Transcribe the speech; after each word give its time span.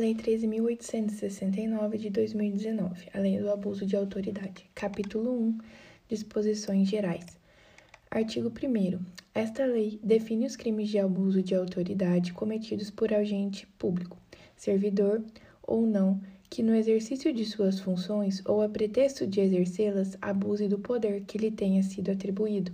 Lei 0.00 0.14
13.869 0.14 1.98
de 1.98 2.08
2019, 2.08 3.10
a 3.12 3.18
Lei 3.18 3.38
do 3.38 3.50
Abuso 3.50 3.84
de 3.84 3.94
Autoridade. 3.94 4.64
Capítulo 4.74 5.30
1 5.30 5.58
Disposições 6.08 6.88
Gerais. 6.88 7.26
Artigo 8.10 8.48
1. 8.48 8.98
Esta 9.34 9.66
lei 9.66 10.00
define 10.02 10.46
os 10.46 10.56
crimes 10.56 10.88
de 10.88 10.98
abuso 10.98 11.42
de 11.42 11.54
autoridade 11.54 12.32
cometidos 12.32 12.90
por 12.90 13.12
agente 13.12 13.66
público, 13.78 14.16
servidor 14.56 15.22
ou 15.62 15.86
não, 15.86 16.18
que 16.48 16.62
no 16.62 16.74
exercício 16.74 17.30
de 17.30 17.44
suas 17.44 17.78
funções 17.78 18.42
ou 18.46 18.62
a 18.62 18.70
pretexto 18.70 19.26
de 19.26 19.42
exercê-las 19.42 20.16
abuse 20.22 20.66
do 20.66 20.78
poder 20.78 21.24
que 21.26 21.36
lhe 21.36 21.50
tenha 21.50 21.82
sido 21.82 22.10
atribuído 22.10 22.72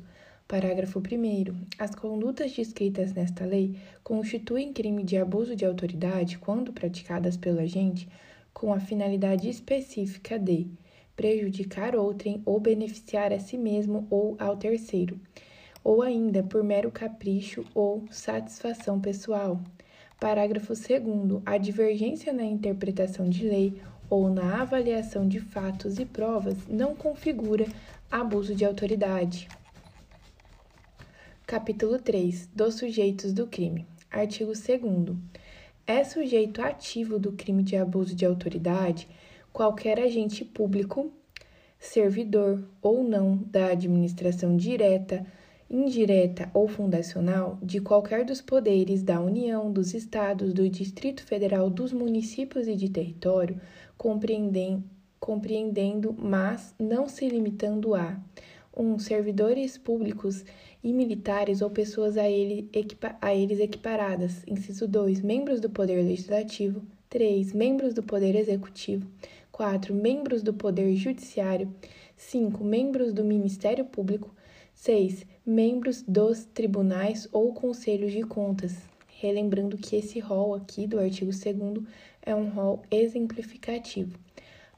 Parágrafo 0.48 1.00
1. 1.00 1.66
As 1.76 1.92
condutas 1.92 2.52
descritas 2.52 3.12
nesta 3.12 3.44
lei 3.44 3.76
constituem 4.04 4.72
crime 4.72 5.02
de 5.02 5.16
abuso 5.16 5.56
de 5.56 5.66
autoridade 5.66 6.38
quando 6.38 6.72
praticadas 6.72 7.36
pelo 7.36 7.58
agente 7.58 8.08
com 8.54 8.72
a 8.72 8.78
finalidade 8.78 9.50
específica 9.50 10.38
de 10.38 10.68
prejudicar 11.16 11.96
outrem 11.96 12.42
ou 12.46 12.60
beneficiar 12.60 13.32
a 13.32 13.40
si 13.40 13.58
mesmo 13.58 14.06
ou 14.08 14.36
ao 14.38 14.56
terceiro, 14.56 15.18
ou 15.82 16.00
ainda 16.00 16.44
por 16.44 16.62
mero 16.62 16.92
capricho 16.92 17.64
ou 17.74 18.04
satisfação 18.08 19.00
pessoal. 19.00 19.60
Parágrafo 20.20 20.74
2. 20.74 21.42
A 21.44 21.58
divergência 21.58 22.32
na 22.32 22.44
interpretação 22.44 23.28
de 23.28 23.48
lei 23.48 23.82
ou 24.08 24.30
na 24.30 24.62
avaliação 24.62 25.26
de 25.26 25.40
fatos 25.40 25.98
e 25.98 26.04
provas 26.04 26.68
não 26.68 26.94
configura 26.94 27.66
abuso 28.08 28.54
de 28.54 28.64
autoridade. 28.64 29.48
Capítulo 31.48 32.00
3 32.00 32.48
dos 32.52 32.74
sujeitos 32.74 33.32
do 33.32 33.46
crime. 33.46 33.86
Artigo 34.10 34.50
2. 34.52 35.16
É 35.86 36.02
sujeito 36.02 36.60
ativo 36.60 37.20
do 37.20 37.30
crime 37.30 37.62
de 37.62 37.76
abuso 37.76 38.16
de 38.16 38.26
autoridade 38.26 39.06
qualquer 39.52 40.00
agente 40.00 40.44
público, 40.44 41.08
servidor 41.78 42.68
ou 42.82 43.04
não 43.04 43.36
da 43.36 43.66
administração 43.66 44.56
direta, 44.56 45.24
indireta 45.70 46.50
ou 46.52 46.66
fundacional 46.66 47.60
de 47.62 47.80
qualquer 47.80 48.24
dos 48.24 48.40
poderes 48.40 49.04
da 49.04 49.20
União, 49.20 49.70
dos 49.70 49.94
Estados, 49.94 50.52
do 50.52 50.68
Distrito 50.68 51.22
Federal, 51.22 51.70
dos 51.70 51.92
municípios 51.92 52.66
e 52.66 52.74
de 52.74 52.88
território, 52.88 53.60
compreendendo, 53.96 54.82
mas 56.18 56.74
não 56.76 57.08
se 57.08 57.28
limitando 57.28 57.94
a 57.94 58.20
1. 58.76 58.84
Um, 58.84 58.98
servidores 58.98 59.78
públicos 59.78 60.44
e 60.86 60.92
militares 60.92 61.62
ou 61.62 61.68
pessoas 61.68 62.16
a, 62.16 62.30
ele, 62.30 62.70
a 63.20 63.34
eles 63.34 63.58
equiparadas. 63.58 64.44
Inciso 64.46 64.86
2. 64.86 65.20
Membros 65.20 65.60
do 65.60 65.68
Poder 65.68 66.00
Legislativo. 66.00 66.80
3. 67.10 67.52
Membros 67.52 67.92
do 67.92 68.04
Poder 68.04 68.36
Executivo. 68.36 69.04
4. 69.50 69.92
Membros 69.92 70.44
do 70.44 70.54
Poder 70.54 70.94
Judiciário. 70.94 71.74
5. 72.16 72.62
Membros 72.62 73.12
do 73.12 73.24
Ministério 73.24 73.84
Público. 73.84 74.32
6. 74.76 75.26
Membros 75.44 76.02
dos 76.02 76.44
tribunais 76.44 77.28
ou 77.32 77.52
conselhos 77.52 78.12
de 78.12 78.22
contas. 78.22 78.76
Relembrando 79.08 79.76
que 79.76 79.96
esse 79.96 80.20
rol 80.20 80.54
aqui 80.54 80.86
do 80.86 81.00
artigo 81.00 81.32
2 81.32 81.84
é 82.22 82.32
um 82.32 82.48
rol 82.50 82.80
exemplificativo. 82.92 84.16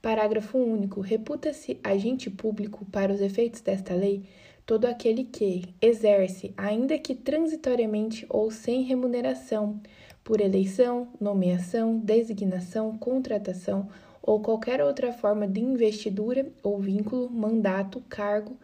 Parágrafo 0.00 0.56
único. 0.56 1.02
Reputa-se 1.02 1.78
agente 1.84 2.30
público 2.30 2.86
para 2.86 3.12
os 3.12 3.20
efeitos 3.20 3.60
desta 3.60 3.94
lei 3.94 4.22
todo 4.68 4.84
aquele 4.84 5.24
que 5.24 5.64
exerce, 5.80 6.52
ainda 6.54 6.98
que 6.98 7.14
transitoriamente 7.14 8.26
ou 8.28 8.50
sem 8.50 8.82
remuneração, 8.82 9.80
por 10.22 10.42
eleição, 10.42 11.08
nomeação, 11.18 11.98
designação, 11.98 12.98
contratação 12.98 13.88
ou 14.20 14.40
qualquer 14.40 14.82
outra 14.82 15.10
forma 15.10 15.48
de 15.48 15.58
investidura 15.58 16.52
ou 16.62 16.78
vínculo, 16.78 17.30
mandato, 17.30 18.02
cargo, 18.10 18.58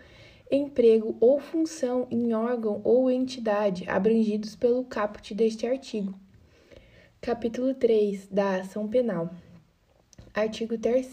emprego 0.50 1.16
ou 1.20 1.40
função 1.40 2.06
em 2.10 2.34
órgão 2.34 2.82
ou 2.84 3.10
entidade 3.10 3.88
abrangidos 3.88 4.54
pelo 4.54 4.84
caput 4.84 5.34
deste 5.34 5.66
artigo. 5.66 6.12
Capítulo 7.18 7.72
3 7.72 8.28
da 8.30 8.56
Ação 8.56 8.86
Penal. 8.86 9.30
Artigo 10.34 10.76
3 10.76 11.06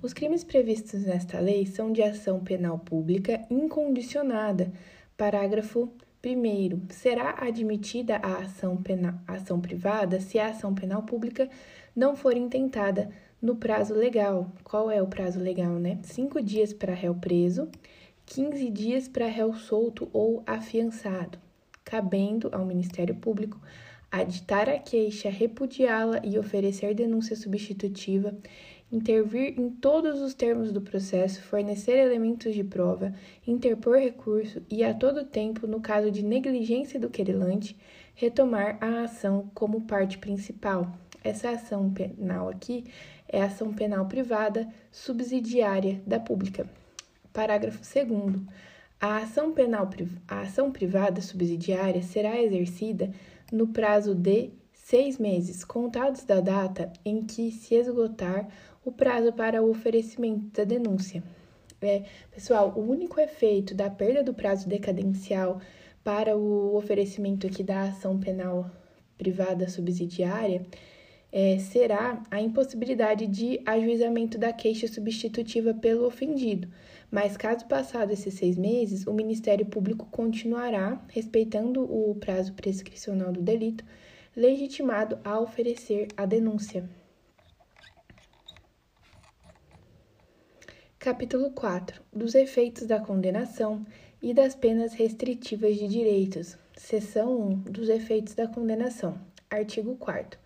os 0.00 0.12
crimes 0.12 0.44
previstos 0.44 1.02
nesta 1.04 1.40
lei 1.40 1.66
são 1.66 1.92
de 1.92 2.02
ação 2.02 2.40
penal 2.40 2.78
pública 2.78 3.44
incondicionada. 3.50 4.72
Parágrafo 5.16 5.92
1. 6.24 6.90
Será 6.90 7.34
admitida 7.38 8.16
a 8.16 8.38
ação, 8.38 8.76
penal, 8.76 9.14
ação 9.26 9.60
privada 9.60 10.20
se 10.20 10.38
a 10.38 10.48
ação 10.48 10.72
penal 10.74 11.02
pública 11.02 11.48
não 11.96 12.14
for 12.14 12.36
intentada 12.36 13.10
no 13.42 13.56
prazo 13.56 13.92
legal. 13.94 14.52
Qual 14.62 14.88
é 14.88 15.02
o 15.02 15.06
prazo 15.08 15.40
legal, 15.40 15.74
né? 15.74 15.98
Cinco 16.02 16.40
dias 16.40 16.72
para 16.72 16.94
réu 16.94 17.14
preso, 17.16 17.68
15 18.26 18.70
dias 18.70 19.08
para 19.08 19.26
réu 19.26 19.52
solto 19.54 20.08
ou 20.12 20.44
afiançado, 20.46 21.38
cabendo 21.84 22.48
ao 22.52 22.64
Ministério 22.64 23.16
Público 23.16 23.60
aditar 24.10 24.68
a 24.68 24.78
queixa, 24.78 25.28
repudiá-la 25.28 26.20
e 26.24 26.38
oferecer 26.38 26.94
denúncia 26.94 27.36
substitutiva 27.36 28.34
intervir 28.90 29.58
em 29.60 29.70
todos 29.70 30.20
os 30.20 30.34
termos 30.34 30.72
do 30.72 30.80
processo, 30.80 31.42
fornecer 31.42 31.98
elementos 31.98 32.54
de 32.54 32.64
prova, 32.64 33.12
interpor 33.46 33.98
recurso 33.98 34.62
e, 34.70 34.82
a 34.82 34.94
todo 34.94 35.24
tempo, 35.24 35.66
no 35.66 35.80
caso 35.80 36.10
de 36.10 36.24
negligência 36.24 36.98
do 36.98 37.10
querelante, 37.10 37.76
retomar 38.14 38.78
a 38.80 39.02
ação 39.02 39.50
como 39.54 39.82
parte 39.82 40.18
principal. 40.18 40.92
Essa 41.22 41.50
ação 41.50 41.90
penal 41.92 42.48
aqui 42.48 42.84
é 43.28 43.42
ação 43.42 43.72
penal 43.72 44.06
privada 44.06 44.66
subsidiária 44.90 46.00
da 46.06 46.18
pública. 46.18 46.68
Parágrafo 47.32 47.80
2. 47.80 48.42
A 49.00 49.18
ação 49.18 49.52
penal 49.52 49.88
a 50.26 50.40
ação 50.40 50.72
privada 50.72 51.20
subsidiária 51.20 52.02
será 52.02 52.40
exercida 52.42 53.12
no 53.52 53.68
prazo 53.68 54.14
de 54.14 54.50
seis 54.88 55.18
meses, 55.18 55.64
contados 55.64 56.24
da 56.24 56.40
data 56.40 56.90
em 57.04 57.22
que 57.22 57.50
se 57.50 57.74
esgotar 57.74 58.48
o 58.82 58.90
prazo 58.90 59.30
para 59.34 59.62
o 59.62 59.68
oferecimento 59.68 60.46
da 60.56 60.64
denúncia. 60.64 61.22
É, 61.82 62.04
pessoal, 62.30 62.72
o 62.74 62.80
único 62.80 63.20
efeito 63.20 63.74
da 63.74 63.90
perda 63.90 64.22
do 64.22 64.32
prazo 64.32 64.66
decadencial 64.66 65.60
para 66.02 66.38
o 66.38 66.74
oferecimento 66.74 67.46
aqui 67.46 67.62
da 67.62 67.82
ação 67.82 68.18
penal 68.18 68.70
privada 69.18 69.68
subsidiária 69.68 70.64
é, 71.30 71.58
será 71.58 72.22
a 72.30 72.40
impossibilidade 72.40 73.26
de 73.26 73.60
ajuizamento 73.66 74.38
da 74.38 74.54
queixa 74.54 74.88
substitutiva 74.88 75.74
pelo 75.74 76.06
ofendido. 76.06 76.66
Mas, 77.10 77.36
caso 77.36 77.66
passado 77.66 78.10
esses 78.10 78.32
seis 78.32 78.56
meses, 78.56 79.06
o 79.06 79.12
Ministério 79.12 79.66
Público 79.66 80.08
continuará, 80.10 81.04
respeitando 81.08 81.82
o 81.82 82.14
prazo 82.14 82.54
prescricional 82.54 83.30
do 83.30 83.42
delito, 83.42 83.84
legitimado 84.38 85.18
a 85.24 85.40
oferecer 85.40 86.06
a 86.16 86.24
denúncia. 86.24 86.88
Capítulo 90.96 91.50
4 91.50 92.00
dos 92.12 92.36
efeitos 92.36 92.86
da 92.86 93.00
condenação 93.00 93.84
e 94.22 94.32
das 94.32 94.54
penas 94.54 94.92
restritivas 94.94 95.74
de 95.74 95.88
direitos. 95.88 96.56
Seção 96.76 97.36
1 97.36 97.54
dos 97.62 97.88
efeitos 97.88 98.36
da 98.36 98.46
condenação. 98.46 99.18
Artigo 99.50 99.96
4 99.96 100.38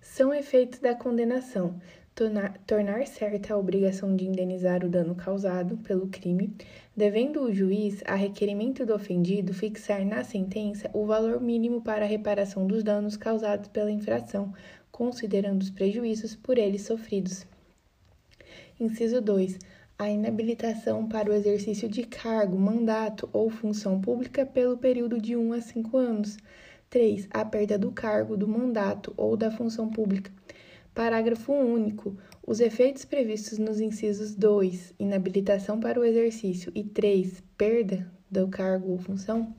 São 0.00 0.34
efeitos 0.34 0.80
da 0.80 0.96
condenação 0.96 1.80
tornar, 2.16 2.58
tornar 2.66 3.06
certa 3.06 3.54
a 3.54 3.58
obrigação 3.58 4.16
de 4.16 4.26
indenizar 4.26 4.84
o 4.84 4.88
dano 4.88 5.14
causado 5.14 5.76
pelo 5.76 6.08
crime, 6.08 6.52
devendo 6.96 7.42
o 7.42 7.52
juiz, 7.52 8.02
a 8.06 8.14
requerimento 8.14 8.86
do 8.86 8.94
ofendido, 8.94 9.52
fixar 9.52 10.04
na 10.04 10.24
sentença 10.24 10.90
o 10.94 11.04
valor 11.04 11.40
mínimo 11.40 11.82
para 11.82 12.04
a 12.04 12.08
reparação 12.08 12.66
dos 12.66 12.82
danos 12.82 13.16
causados 13.16 13.68
pela 13.68 13.90
infração, 13.90 14.52
considerando 14.90 15.60
os 15.60 15.70
prejuízos 15.70 16.34
por 16.34 16.56
ele 16.56 16.78
sofridos. 16.78 17.46
Inciso 18.80 19.20
2 19.20 19.58
a 19.98 20.10
inabilitação 20.10 21.08
para 21.08 21.30
o 21.30 21.32
exercício 21.32 21.88
de 21.88 22.04
cargo, 22.04 22.58
mandato 22.58 23.28
ou 23.32 23.48
função 23.48 23.98
pública 23.98 24.44
pelo 24.44 24.76
período 24.76 25.18
de 25.18 25.34
1 25.34 25.54
a 25.54 25.60
5 25.62 25.96
anos. 25.96 26.36
3. 26.90 27.26
A 27.30 27.44
perda 27.46 27.78
do 27.78 27.90
cargo, 27.90 28.36
do 28.36 28.46
mandato 28.46 29.14
ou 29.16 29.36
da 29.38 29.50
função 29.50 29.88
pública. 29.88 30.30
Parágrafo 30.94 31.52
único. 31.52 32.14
Os 32.46 32.60
efeitos 32.60 33.04
previstos 33.04 33.58
nos 33.58 33.80
incisos 33.80 34.32
2, 34.32 34.94
inabilitação 35.00 35.80
para 35.80 35.98
o 35.98 36.04
exercício, 36.04 36.70
e 36.76 36.84
3, 36.84 37.42
perda 37.58 38.08
do 38.30 38.46
cargo 38.46 38.92
ou 38.92 38.98
função, 38.98 39.52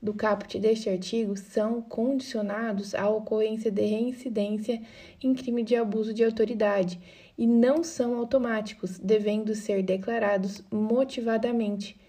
do 0.00 0.14
caput 0.14 0.56
deste 0.60 0.88
artigo 0.88 1.36
são 1.36 1.82
condicionados 1.82 2.94
à 2.94 3.10
ocorrência 3.10 3.72
de 3.72 3.84
reincidência 3.84 4.80
em 5.20 5.34
crime 5.34 5.64
de 5.64 5.74
abuso 5.74 6.14
de 6.14 6.22
autoridade 6.22 7.00
e 7.36 7.44
não 7.44 7.82
são 7.82 8.16
automáticos, 8.16 9.00
devendo 9.00 9.52
ser 9.56 9.82
declarados 9.82 10.62
motivadamente 10.70 12.00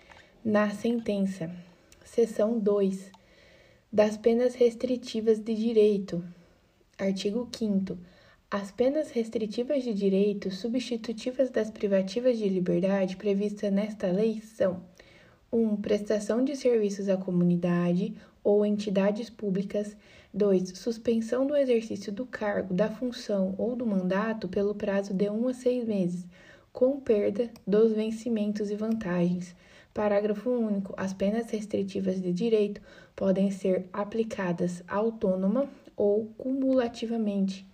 na 0.46 0.70
sentença. 0.70 1.50
Seção 2.06 2.60
2 2.60 3.12
das 3.92 4.16
penas 4.16 4.54
restritivas 4.54 5.40
de 5.40 5.56
direito. 5.56 6.24
Artigo 7.00 7.50
5 7.52 7.98
As 8.52 8.72
penas 8.72 9.12
restritivas 9.12 9.84
de 9.84 9.94
direito 9.94 10.50
substitutivas 10.50 11.52
das 11.52 11.70
privativas 11.70 12.36
de 12.36 12.50
liberdade 12.50 13.16
previstas 13.16 13.72
nesta 13.72 14.08
lei 14.08 14.42
são 14.42 14.82
1. 15.52 15.62
Um, 15.62 15.76
prestação 15.76 16.44
de 16.44 16.56
serviços 16.56 17.10
à 17.10 17.16
comunidade 17.16 18.16
ou 18.44 18.66
entidades 18.66 19.30
públicas. 19.30 19.96
2. 20.34 20.80
Suspensão 20.80 21.46
do 21.46 21.56
exercício 21.56 22.12
do 22.12 22.26
cargo, 22.26 22.74
da 22.74 22.90
função 22.90 23.54
ou 23.56 23.76
do 23.76 23.86
mandato 23.86 24.48
pelo 24.50 24.74
prazo 24.74 25.14
de 25.14 25.30
1 25.30 25.40
um 25.40 25.48
a 25.48 25.54
6 25.54 25.86
meses, 25.86 26.28
com 26.74 27.00
perda 27.00 27.52
dos 27.68 27.94
vencimentos 27.94 28.72
e 28.72 28.76
vantagens. 28.76 29.56
Parágrafo 29.94 30.50
único. 30.50 30.96
As 30.98 31.14
penas 31.14 31.52
restritivas 31.52 32.20
de 32.20 32.34
direito 32.34 32.82
podem 33.16 33.52
ser 33.52 33.88
aplicadas 33.94 34.84
autônoma 34.88 35.70
ou 35.96 36.26
cumulativamente 36.36 37.69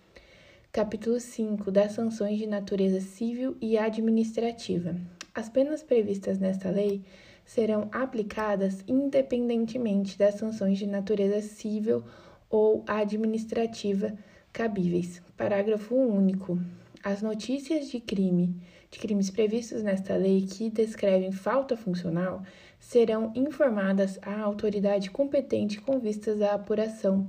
Capítulo 0.76 1.18
5 1.18 1.70
das 1.70 1.92
sanções 1.92 2.36
de 2.36 2.46
natureza 2.46 3.00
civil 3.00 3.56
e 3.62 3.78
administrativa. 3.78 4.94
As 5.34 5.48
penas 5.48 5.82
previstas 5.82 6.38
nesta 6.38 6.68
lei 6.68 7.02
serão 7.46 7.88
aplicadas 7.90 8.84
independentemente 8.86 10.18
das 10.18 10.34
sanções 10.34 10.76
de 10.76 10.86
natureza 10.86 11.40
civil 11.40 12.04
ou 12.50 12.84
administrativa 12.86 14.12
cabíveis. 14.52 15.22
Parágrafo 15.34 15.94
único. 15.94 16.60
As 17.02 17.22
notícias 17.22 17.88
de 17.88 17.98
crime, 17.98 18.54
de 18.90 18.98
crimes 18.98 19.30
previstos 19.30 19.82
nesta 19.82 20.14
lei 20.14 20.42
que 20.42 20.68
descrevem 20.68 21.32
falta 21.32 21.74
funcional, 21.74 22.42
serão 22.78 23.32
informadas 23.34 24.18
à 24.20 24.42
autoridade 24.42 25.10
competente 25.10 25.80
com 25.80 25.98
vistas 25.98 26.42
à 26.42 26.52
apuração. 26.52 27.26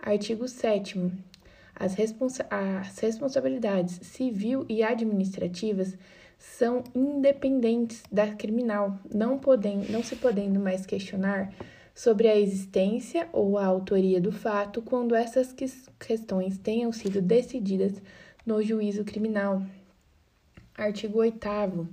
Artigo 0.00 0.48
7 0.48 1.29
as, 1.80 1.94
responsa 1.94 2.46
as 2.50 2.98
responsabilidades 2.98 3.98
civil 4.02 4.66
e 4.68 4.82
administrativas 4.82 5.96
são 6.38 6.84
independentes 6.94 8.02
da 8.12 8.34
criminal, 8.34 8.98
não, 9.12 9.38
podem, 9.38 9.78
não 9.88 10.02
se 10.02 10.14
podendo 10.16 10.60
mais 10.60 10.84
questionar 10.84 11.50
sobre 11.94 12.28
a 12.28 12.38
existência 12.38 13.28
ou 13.32 13.56
a 13.56 13.64
autoria 13.64 14.20
do 14.20 14.30
fato 14.30 14.82
quando 14.82 15.14
essas 15.14 15.54
questões 15.98 16.58
tenham 16.58 16.92
sido 16.92 17.22
decididas 17.22 18.00
no 18.44 18.62
juízo 18.62 19.02
criminal. 19.02 19.62
Artigo 20.76 21.18
8 21.18 21.88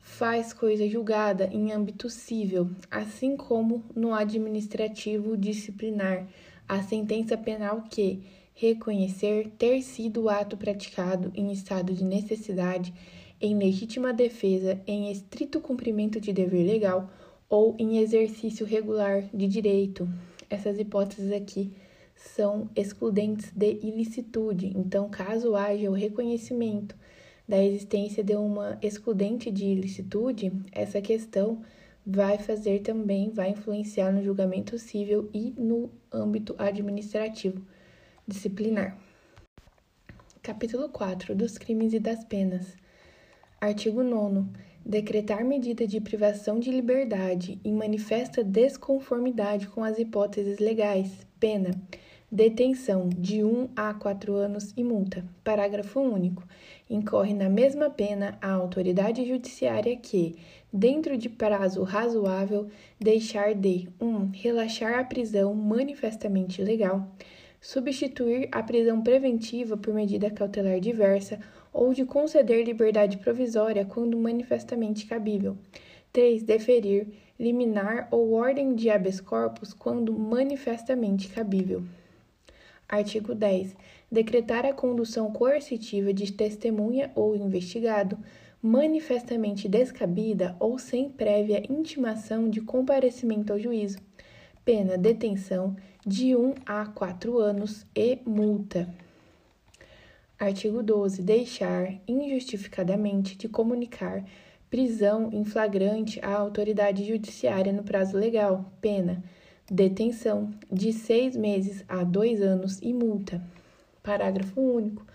faz 0.00 0.52
coisa 0.52 0.88
julgada 0.88 1.48
em 1.52 1.72
âmbito 1.72 2.08
civil, 2.08 2.70
assim 2.88 3.36
como 3.36 3.84
no 3.94 4.14
administrativo 4.14 5.36
disciplinar, 5.36 6.26
a 6.68 6.82
sentença 6.82 7.36
penal 7.36 7.82
que 7.90 8.22
reconhecer 8.60 9.52
ter 9.56 9.80
sido 9.82 10.22
o 10.22 10.28
ato 10.28 10.56
praticado 10.56 11.30
em 11.32 11.52
estado 11.52 11.92
de 11.92 12.04
necessidade, 12.04 12.92
em 13.40 13.56
legítima 13.56 14.12
defesa, 14.12 14.80
em 14.84 15.12
estrito 15.12 15.60
cumprimento 15.60 16.20
de 16.20 16.32
dever 16.32 16.66
legal 16.66 17.08
ou 17.48 17.76
em 17.78 17.98
exercício 17.98 18.66
regular 18.66 19.22
de 19.32 19.46
direito. 19.46 20.08
Essas 20.50 20.76
hipóteses 20.76 21.30
aqui 21.30 21.70
são 22.16 22.68
excludentes 22.74 23.52
de 23.54 23.78
ilicitude. 23.80 24.72
Então, 24.76 25.08
caso 25.08 25.54
haja 25.54 25.88
o 25.88 25.94
reconhecimento 25.94 26.96
da 27.46 27.62
existência 27.62 28.24
de 28.24 28.34
uma 28.34 28.76
excludente 28.82 29.52
de 29.52 29.66
ilicitude, 29.66 30.52
essa 30.72 31.00
questão 31.00 31.62
vai 32.04 32.38
fazer 32.38 32.80
também, 32.80 33.30
vai 33.30 33.50
influenciar 33.50 34.10
no 34.10 34.22
julgamento 34.22 34.76
civil 34.80 35.30
e 35.32 35.54
no 35.56 35.88
âmbito 36.12 36.56
administrativo 36.58 37.62
disciplinar. 38.28 38.94
Capítulo 40.42 40.90
4 40.90 41.34
dos 41.34 41.56
crimes 41.56 41.94
e 41.94 41.98
das 41.98 42.22
penas. 42.24 42.76
Artigo 43.58 44.02
9. 44.02 44.50
Decretar 44.84 45.42
medida 45.42 45.86
de 45.86 45.98
privação 45.98 46.60
de 46.60 46.70
liberdade 46.70 47.58
em 47.64 47.72
manifesta 47.72 48.44
desconformidade 48.44 49.66
com 49.68 49.82
as 49.82 49.98
hipóteses 49.98 50.58
legais. 50.58 51.26
Pena. 51.40 51.70
Detenção 52.30 53.08
de 53.08 53.42
1 53.42 53.70
a 53.74 53.94
4 53.94 54.34
anos 54.34 54.74
e 54.76 54.84
multa. 54.84 55.24
Parágrafo 55.42 55.98
único. 55.98 56.46
Incorre 56.90 57.32
na 57.32 57.48
mesma 57.48 57.88
pena 57.88 58.36
a 58.42 58.52
autoridade 58.52 59.26
judiciária 59.26 59.96
que, 59.96 60.36
dentro 60.70 61.16
de 61.16 61.30
prazo 61.30 61.82
razoável, 61.82 62.68
deixar 63.00 63.54
de 63.54 63.88
1. 63.98 64.32
relaxar 64.34 64.98
a 64.98 65.04
prisão 65.04 65.54
manifestamente 65.54 66.60
ilegal 66.60 67.08
substituir 67.60 68.48
a 68.52 68.62
prisão 68.62 69.02
preventiva 69.02 69.76
por 69.76 69.92
medida 69.92 70.30
cautelar 70.30 70.80
diversa 70.80 71.40
ou 71.72 71.92
de 71.92 72.04
conceder 72.04 72.64
liberdade 72.64 73.18
provisória 73.18 73.84
quando 73.84 74.18
manifestamente 74.18 75.06
cabível. 75.06 75.56
3. 76.12 76.42
Deferir, 76.42 77.08
liminar 77.38 78.08
ou 78.10 78.32
ordem 78.32 78.74
de 78.74 78.90
habeas 78.90 79.20
corpus 79.20 79.72
quando 79.72 80.18
manifestamente 80.18 81.28
cabível. 81.28 81.82
Artigo 82.88 83.34
10. 83.34 83.76
Decretar 84.10 84.64
a 84.64 84.72
condução 84.72 85.30
coercitiva 85.30 86.12
de 86.12 86.32
testemunha 86.32 87.12
ou 87.14 87.36
investigado 87.36 88.18
manifestamente 88.62 89.68
descabida 89.68 90.56
ou 90.58 90.78
sem 90.78 91.08
prévia 91.08 91.62
intimação 91.70 92.48
de 92.48 92.60
comparecimento 92.60 93.52
ao 93.52 93.58
juízo. 93.58 93.98
Pena 94.68 94.98
detenção 94.98 95.74
de 96.06 96.36
1 96.36 96.56
a 96.66 96.84
4 96.84 97.38
anos 97.38 97.86
e 97.96 98.18
multa. 98.26 98.86
Artigo 100.38 100.82
12. 100.82 101.22
Deixar 101.22 101.94
injustificadamente 102.06 103.34
de 103.38 103.48
comunicar 103.48 104.22
prisão 104.68 105.30
em 105.32 105.42
flagrante 105.42 106.20
à 106.22 106.34
autoridade 106.34 107.02
judiciária 107.08 107.72
no 107.72 107.82
prazo 107.82 108.18
legal. 108.18 108.70
Pena. 108.78 109.24
Detenção 109.70 110.50
de 110.70 110.92
seis 110.92 111.34
meses 111.34 111.82
a 111.88 112.04
dois 112.04 112.42
anos 112.42 112.78
e 112.82 112.92
multa. 112.92 113.42
Parágrafo 114.02 114.60
único. 114.60 115.06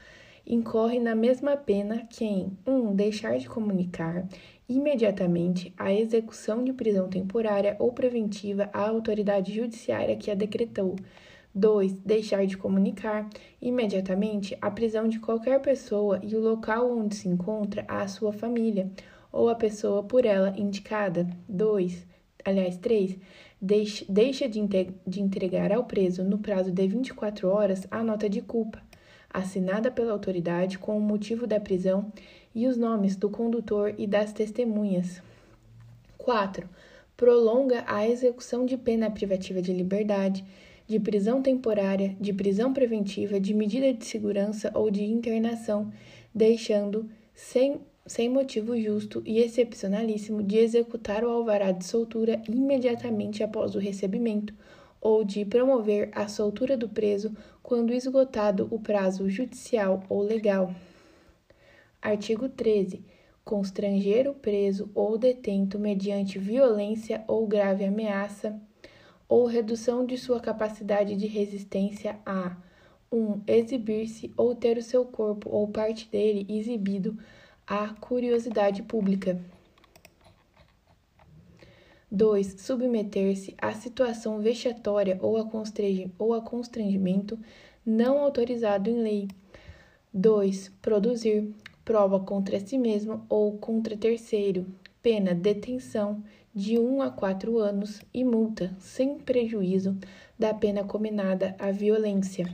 Incorre 0.48 1.00
na 1.00 1.14
mesma 1.14 1.56
pena 1.56 2.08
quem 2.10 2.58
1. 2.66 2.72
Um, 2.72 2.96
deixar 2.96 3.38
de 3.38 3.48
comunicar 3.48 4.28
imediatamente 4.68 5.74
a 5.78 5.94
execução 5.94 6.64
de 6.64 6.74
prisão 6.74 7.10
temporária 7.10 7.76
ou 7.80 7.92
preventiva 7.92 8.70
à 8.74 8.88
autoridade 8.88 9.54
judiciária 9.54 10.16
que 10.16 10.32
a 10.32 10.36
decretou. 10.36 10.96
2. 11.56 11.94
Deixar 11.94 12.46
de 12.48 12.58
comunicar 12.58 13.30
imediatamente 13.62 14.58
a 14.60 14.72
prisão 14.72 15.08
de 15.08 15.20
qualquer 15.20 15.62
pessoa 15.62 16.20
e 16.24 16.36
o 16.36 16.42
local 16.42 16.92
onde 16.92 17.16
se 17.16 17.30
encontra 17.30 17.86
à 17.88 18.08
sua 18.08 18.34
família 18.34 18.90
ou 19.32 19.50
a 19.50 19.56
pessoa 19.56 20.04
por 20.04 20.26
ela 20.26 20.54
indicada. 20.58 21.28
2. 21.48 22.08
Aliás, 22.44 22.78
3. 22.78 23.18
Deixa 23.62 24.50
de, 24.50 25.22
entregar 25.22 25.72
ao 25.72 25.86
preso, 25.86 26.24
no 26.24 26.38
prazo 26.38 26.70
de 26.72 26.86
24 26.86 27.48
horas, 27.48 27.88
a 27.90 28.04
nota 28.04 28.28
de 28.28 28.42
culpa, 28.42 28.82
assinada 29.34 29.90
pela 29.90 30.12
autoridade 30.12 30.78
com 30.78 30.98
o 30.98 31.02
motivo 31.02 31.48
da 31.48 31.60
prisão 31.60 32.12
e 32.54 32.68
os 32.68 32.78
nomes 32.78 33.16
do 33.16 33.30
condutor 33.30 33.96
e 33.98 34.06
das 34.06 34.32
testemunhas. 34.32 35.22
4. 36.18 36.70
Prolonga 37.18 37.84
a 37.88 38.08
execução 38.08 38.66
de 38.66 38.78
pena 38.78 39.10
privativa 39.10 39.62
de 39.62 39.74
liberdade, 39.74 40.46
de 40.88 41.00
prisão 41.00 41.42
temporária, 41.42 42.16
de 42.20 42.32
prisão 42.32 42.74
preventiva, 42.74 43.40
de 43.40 43.54
medida 43.54 43.94
de 43.94 44.06
segurança 44.06 44.72
ou 44.74 44.92
de 44.92 45.04
internação, 45.04 45.92
deixando 46.34 47.10
sem, 47.34 47.82
sem 48.06 48.30
motivo 48.30 48.80
justo 48.80 49.22
e 49.26 49.40
excepcionalíssimo 49.40 50.44
de 50.44 50.58
executar 50.58 51.24
o 51.24 51.30
alvará 51.30 51.72
de 51.72 51.86
soltura 51.86 52.42
imediatamente 52.48 53.44
após 53.44 53.76
o 53.76 53.80
recebimento 53.80 54.54
ou 55.04 55.26
de 55.26 55.44
promover 55.44 56.10
a 56.14 56.30
soltura 56.30 56.78
do 56.78 56.88
preso 56.88 57.36
quando 57.62 57.94
esgotado 57.94 58.70
o 58.72 58.80
prazo 58.80 59.30
judicial 59.30 60.02
ou 60.08 60.22
legal. 60.22 60.74
Artigo 62.02 62.48
13. 62.48 63.04
Constranger 63.44 64.30
o 64.30 64.34
preso 64.34 64.90
ou 64.96 65.18
detento 65.18 65.78
mediante 65.78 66.40
violência 66.40 67.22
ou 67.28 67.46
grave 67.46 67.84
ameaça 67.84 68.58
ou 69.28 69.46
redução 69.46 70.06
de 70.06 70.18
sua 70.18 70.40
capacidade 70.40 71.18
de 71.18 71.28
resistência 71.28 72.18
a 72.26 72.56
1. 73.12 73.16
Um, 73.16 73.42
exibir-se 73.46 74.34
ou 74.38 74.56
ter 74.56 74.78
o 74.78 74.82
seu 74.82 75.06
corpo 75.06 75.50
ou 75.50 75.68
parte 75.68 76.10
dele 76.10 76.48
exibido 76.50 77.18
à 77.68 77.90
curiosidade 77.90 78.82
pública. 78.82 79.40
2. 82.14 82.58
Submeter-se 82.60 83.56
a 83.58 83.74
situação 83.74 84.40
vexatória 84.40 85.18
ou 85.20 85.36
a, 85.36 85.50
ou 86.20 86.34
a 86.36 86.42
constrangimento 86.42 87.40
não 87.84 88.20
autorizado 88.20 88.88
em 88.88 89.02
lei. 89.02 89.28
2. 90.14 90.70
Produzir, 90.80 91.52
prova 91.84 92.20
contra 92.20 92.60
si 92.60 92.78
mesmo 92.78 93.26
ou 93.28 93.58
contra 93.58 93.98
terceiro, 93.98 94.68
pena 95.02 95.34
detenção 95.34 96.24
de 96.54 96.78
1 96.78 97.02
a 97.02 97.10
4 97.10 97.58
anos 97.58 98.00
e 98.14 98.24
multa, 98.24 98.76
sem 98.78 99.18
prejuízo 99.18 99.98
da 100.38 100.54
pena 100.54 100.84
combinada 100.84 101.56
à 101.58 101.72
violência. 101.72 102.46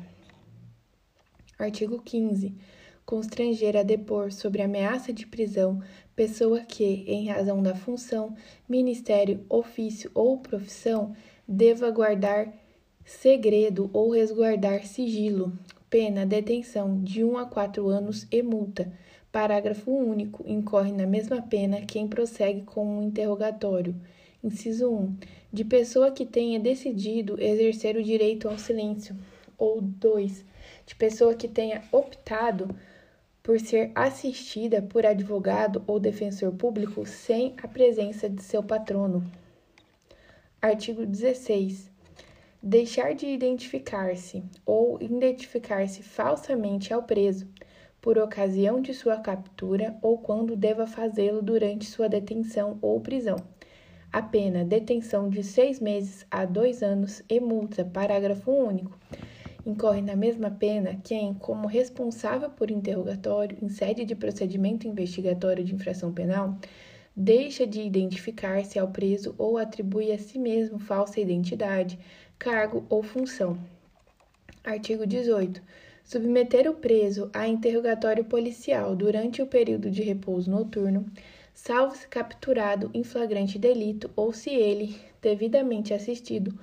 Artigo 1.59 2.01
15. 2.01 2.55
Constranger 3.09 3.75
a 3.75 3.81
depor 3.81 4.31
sobre 4.31 4.61
ameaça 4.61 5.11
de 5.11 5.25
prisão 5.25 5.81
pessoa 6.15 6.59
que, 6.59 6.83
em 7.07 7.29
razão 7.29 7.59
da 7.59 7.73
função, 7.73 8.35
ministério, 8.69 9.43
ofício 9.49 10.11
ou 10.13 10.37
profissão, 10.37 11.15
deva 11.47 11.89
guardar 11.89 12.53
segredo 13.03 13.89
ou 13.91 14.11
resguardar 14.11 14.85
sigilo, 14.85 15.51
pena 15.89 16.23
detenção 16.23 17.01
de 17.01 17.23
1 17.23 17.39
a 17.39 17.45
4 17.47 17.89
anos 17.89 18.27
e 18.31 18.43
multa. 18.43 18.93
Parágrafo 19.31 19.89
único. 19.89 20.43
Incorre 20.47 20.91
na 20.91 21.07
mesma 21.07 21.41
pena 21.41 21.81
quem 21.81 22.07
prossegue 22.07 22.61
com 22.61 22.99
um 22.99 23.01
interrogatório. 23.01 23.95
Inciso 24.43 24.87
1. 24.87 25.17
De 25.51 25.65
pessoa 25.65 26.11
que 26.11 26.27
tenha 26.27 26.59
decidido 26.59 27.41
exercer 27.41 27.95
o 27.97 28.03
direito 28.03 28.47
ao 28.47 28.59
silêncio. 28.59 29.15
Ou 29.57 29.81
2. 29.81 30.45
De 30.85 30.93
pessoa 30.93 31.33
que 31.33 31.47
tenha 31.47 31.81
optado 31.91 32.69
por 33.49 33.59
ser 33.59 33.91
assistida 33.95 34.79
por 34.79 35.07
advogado 35.07 35.83
ou 35.87 35.99
defensor 35.99 36.51
público 36.53 37.03
sem 37.03 37.55
a 37.63 37.67
presença 37.67 38.29
de 38.29 38.43
seu 38.43 38.61
patrono. 38.61 39.25
Artigo 40.61 41.03
16. 41.03 41.89
Deixar 42.61 43.15
de 43.15 43.25
identificar-se 43.25 44.43
ou 44.63 45.01
identificar-se 45.01 46.03
falsamente 46.03 46.93
ao 46.93 47.01
preso 47.01 47.47
por 47.99 48.19
ocasião 48.19 48.79
de 48.79 48.93
sua 48.93 49.17
captura 49.17 49.97
ou 49.99 50.19
quando 50.19 50.55
deva 50.55 50.85
fazê-lo 50.85 51.41
durante 51.41 51.87
sua 51.87 52.07
detenção 52.07 52.77
ou 52.83 53.01
prisão. 53.01 53.37
A 54.13 54.21
pena 54.21 54.63
detenção 54.63 55.27
de 55.27 55.41
seis 55.41 55.79
meses 55.79 56.23
a 56.29 56.45
dois 56.45 56.83
anos 56.83 57.23
e 57.27 57.39
multa, 57.39 57.83
parágrafo 57.83 58.51
único. 58.51 58.95
Incorre 59.65 60.01
na 60.01 60.15
mesma 60.15 60.49
pena 60.49 60.99
quem, 61.03 61.33
como 61.33 61.67
responsável 61.67 62.49
por 62.49 62.71
interrogatório 62.71 63.57
em 63.61 63.67
sede 63.67 64.05
de 64.05 64.15
procedimento 64.15 64.87
investigatório 64.87 65.63
de 65.63 65.75
infração 65.75 66.13
penal, 66.13 66.57
deixa 67.15 67.67
de 67.67 67.81
identificar-se 67.81 68.79
ao 68.79 68.87
preso 68.87 69.35
ou 69.37 69.57
atribui 69.57 70.11
a 70.11 70.17
si 70.17 70.39
mesmo 70.39 70.79
falsa 70.79 71.19
identidade, 71.19 71.99
cargo 72.37 72.85
ou 72.89 73.03
função. 73.03 73.57
Artigo 74.63 75.05
18. 75.05 75.61
Submeter 76.05 76.69
o 76.69 76.73
preso 76.73 77.29
a 77.33 77.47
interrogatório 77.47 78.23
policial 78.23 78.95
durante 78.95 79.41
o 79.41 79.47
período 79.47 79.91
de 79.91 80.01
repouso 80.01 80.49
noturno, 80.49 81.05
salvo 81.53 81.95
se 81.95 82.07
capturado 82.07 82.89
em 82.93 83.03
flagrante 83.03 83.59
delito 83.59 84.09
ou 84.15 84.31
se 84.31 84.49
ele, 84.49 84.95
devidamente 85.21 85.93
assistido, 85.93 86.57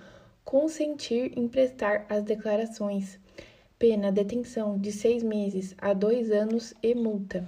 consentir 0.47 1.37
em 1.37 1.49
prestar 1.49 2.07
as 2.09 2.23
declarações. 2.23 3.19
Pena 3.77 4.13
detenção 4.13 4.79
de 4.79 4.93
seis 4.93 5.21
meses 5.21 5.75
a 5.77 5.93
dois 5.93 6.31
anos 6.31 6.73
e 6.81 6.95
multa. 6.95 7.45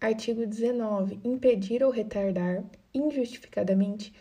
Artigo 0.00 0.46
19. 0.46 1.20
Impedir 1.22 1.84
ou 1.84 1.90
retardar, 1.90 2.64
injustificadamente, 2.94 4.14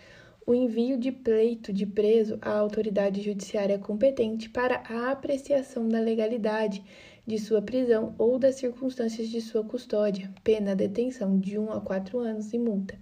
o 0.45 0.53
envio 0.53 0.97
de 0.97 1.09
pleito 1.09 1.71
de 1.71 1.85
preso 1.85 2.37
à 2.41 2.51
autoridade 2.51 3.21
judiciária 3.21 3.79
competente 3.79 4.49
para 4.49 4.83
a 4.89 5.09
apreciação 5.09 5.87
da 5.87 6.01
legalidade 6.01 6.83
de 7.25 7.39
sua 7.39 7.61
prisão 7.61 8.13
ou 8.17 8.37
das 8.37 8.55
circunstâncias 8.55 9.29
de 9.29 9.39
sua 9.39 9.63
custódia, 9.63 10.29
pena 10.43 10.75
detenção 10.75 11.39
de 11.39 11.57
1 11.57 11.71
a 11.71 11.79
4 11.79 12.19
anos 12.19 12.51
e 12.51 12.59
multa. 12.59 12.99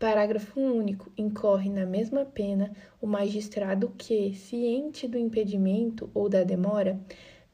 Parágrafo 0.00 0.58
único. 0.58 1.12
Incorre 1.14 1.68
na 1.68 1.84
mesma 1.84 2.24
pena 2.24 2.72
o 3.02 3.06
magistrado 3.06 3.92
que, 3.98 4.32
ciente 4.34 5.06
do 5.06 5.18
impedimento 5.18 6.10
ou 6.14 6.26
da 6.26 6.42
demora, 6.42 6.98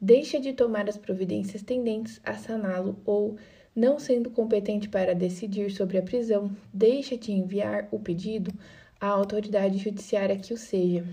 deixa 0.01 0.39
de 0.39 0.53
tomar 0.53 0.89
as 0.89 0.97
providências 0.97 1.61
tendentes 1.61 2.21
a 2.25 2.35
saná-lo 2.35 3.01
ou, 3.05 3.37
não 3.75 3.99
sendo 3.99 4.31
competente 4.31 4.89
para 4.89 5.13
decidir 5.13 5.73
sobre 5.73 5.99
a 5.99 6.03
prisão, 6.03 6.57
deixa 6.73 7.19
de 7.19 7.33
enviar 7.33 7.89
o 7.91 7.99
pedido 7.99 8.53
à 9.01 9.09
autoridade 9.09 9.79
judiciária 9.79 10.39
que 10.39 10.55
o 10.55 10.57
seja. 10.57 11.05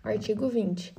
Artigo 0.00 0.48
20. 0.48 0.94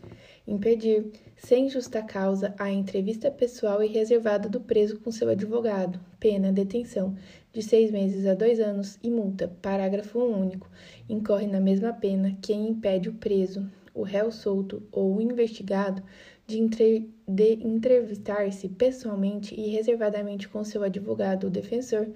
Impedir, 0.46 1.12
sem 1.38 1.70
justa 1.70 2.04
causa, 2.04 2.54
a 2.60 2.70
entrevista 2.70 3.32
pessoal 3.32 3.82
e 3.82 3.88
reservada 3.88 4.50
do 4.50 4.60
preso 4.60 5.00
com 5.00 5.12
seu 5.12 5.30
advogado. 5.30 6.00
Pena, 6.20 6.52
detenção, 6.52 7.16
de 7.54 7.62
seis 7.62 7.92
meses 7.92 8.26
a 8.26 8.34
dois 8.34 8.60
anos 8.60 8.98
e 9.04 9.10
multa. 9.10 9.48
Parágrafo 9.62 10.20
único. 10.20 10.70
Incorre 11.10 11.48
na 11.48 11.60
mesma 11.60 11.92
pena 11.92 12.38
quem 12.42 12.70
impede 12.70 13.10
o 13.10 13.14
preso, 13.14 13.70
o 13.94 14.04
réu 14.04 14.32
solto 14.32 14.82
ou 14.92 15.18
o 15.18 15.22
investigado 15.22 16.02
de, 16.48 16.58
entre... 16.58 17.10
de 17.28 17.54
entrevistar-se 17.66 18.70
pessoalmente 18.70 19.54
e 19.54 19.70
reservadamente 19.70 20.48
com 20.48 20.64
seu 20.64 20.84
advogado 20.84 21.46
ou 21.46 21.50
defensor 21.50 22.08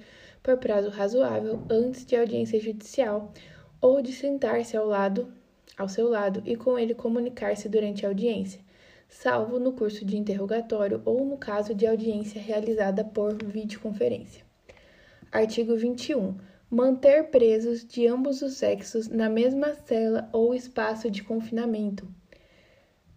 por 0.41 0.57
prazo 0.57 0.89
razoável 0.89 1.63
antes 1.69 2.05
de 2.05 2.15
audiência 2.15 2.59
judicial 2.59 3.33
ou 3.81 4.01
de 4.01 4.13
sentar-se 4.13 4.77
ao 4.77 4.87
lado, 4.87 5.27
ao 5.77 5.89
seu 5.89 6.07
lado 6.07 6.41
e 6.45 6.55
com 6.55 6.79
ele 6.79 6.93
comunicar-se 6.93 7.67
durante 7.67 8.05
a 8.05 8.09
audiência, 8.09 8.61
salvo 9.09 9.59
no 9.59 9.73
curso 9.73 10.05
de 10.05 10.17
interrogatório 10.17 11.01
ou 11.03 11.25
no 11.25 11.37
caso 11.37 11.73
de 11.73 11.85
audiência 11.85 12.41
realizada 12.41 13.03
por 13.03 13.33
videoconferência. 13.43 14.44
Artigo 15.35 15.75
21. 15.75 16.33
Manter 16.71 17.29
presos 17.29 17.85
de 17.85 18.07
ambos 18.07 18.41
os 18.41 18.53
sexos 18.53 19.09
na 19.09 19.27
mesma 19.27 19.73
cela 19.73 20.29
ou 20.31 20.55
espaço 20.55 21.11
de 21.11 21.23
confinamento. 21.23 22.07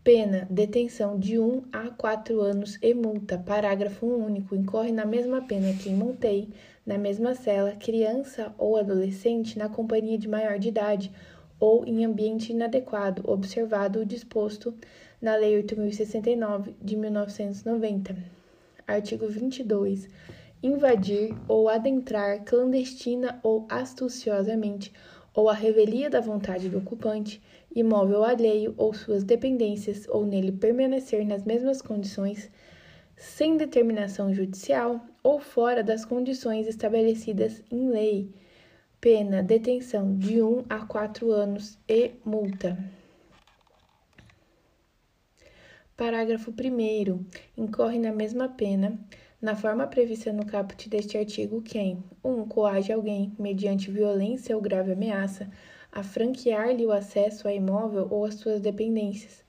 Pena, 0.02 0.44
detenção 0.50 1.16
de 1.16 1.38
1 1.38 1.66
a 1.72 1.90
4 1.90 2.40
anos 2.40 2.76
e 2.82 2.92
multa. 2.92 3.38
Parágrafo 3.38 4.04
único. 4.04 4.56
Incorre 4.56 4.90
na 4.90 5.06
mesma 5.06 5.46
pena 5.46 5.72
quem 5.80 5.94
mantém, 5.94 6.48
na 6.84 6.98
mesma 6.98 7.36
cela, 7.36 7.76
criança 7.76 8.52
ou 8.58 8.76
adolescente 8.76 9.56
na 9.56 9.68
companhia 9.68 10.18
de 10.18 10.26
maior 10.26 10.58
de 10.58 10.70
idade 10.70 11.12
ou 11.60 11.86
em 11.86 12.04
ambiente 12.04 12.50
inadequado, 12.50 13.22
observado 13.30 14.00
o 14.00 14.04
disposto 14.04 14.74
na 15.22 15.36
Lei 15.36 15.62
8.069 15.62 16.74
de 16.82 16.96
1990. 16.96 18.16
Artigo 18.88 19.28
22. 19.28 20.08
Invadir 20.62 21.36
ou 21.46 21.68
adentrar 21.68 22.44
clandestina 22.44 23.38
ou 23.42 23.66
astuciosamente 23.68 24.92
ou 25.32 25.48
a 25.48 25.52
revelia 25.52 26.10
da 26.10 26.20
vontade 26.20 26.68
do 26.68 26.78
ocupante, 26.78 27.40
imóvel 27.72 28.24
alheio 28.24 28.74
ou 28.76 28.92
suas 28.92 29.22
dependências, 29.22 30.08
ou 30.08 30.26
nele 30.26 30.50
permanecer 30.50 31.24
nas 31.24 31.44
mesmas 31.44 31.80
condições, 31.80 32.50
sem 33.16 33.56
determinação 33.56 34.34
judicial 34.34 35.00
ou 35.22 35.38
fora 35.38 35.80
das 35.84 36.04
condições 36.04 36.66
estabelecidas 36.66 37.62
em 37.70 37.88
lei. 37.88 38.34
Pena, 39.00 39.44
detenção 39.44 40.18
de 40.18 40.42
1 40.42 40.64
a 40.68 40.84
4 40.84 41.30
anos 41.30 41.78
e 41.88 42.10
multa. 42.24 42.76
Parágrafo 45.96 46.50
1. 46.50 47.24
Incorre 47.56 48.00
na 48.00 48.10
mesma 48.10 48.48
pena 48.48 48.98
na 49.40 49.54
forma 49.54 49.86
prevista 49.86 50.32
no 50.32 50.44
caput 50.44 50.88
deste 50.88 51.16
artigo, 51.16 51.62
quem 51.62 52.02
1. 52.24 52.30
Um, 52.30 52.44
coage 52.48 52.92
alguém, 52.92 53.32
mediante 53.38 53.90
violência 53.90 54.56
ou 54.56 54.60
grave 54.60 54.92
ameaça, 54.92 55.48
a 55.92 56.02
franquear-lhe 56.02 56.84
o 56.84 56.90
acesso 56.90 57.46
a 57.46 57.54
imóvel 57.54 58.08
ou 58.10 58.24
às 58.24 58.34
suas 58.34 58.60
dependências. 58.60 59.44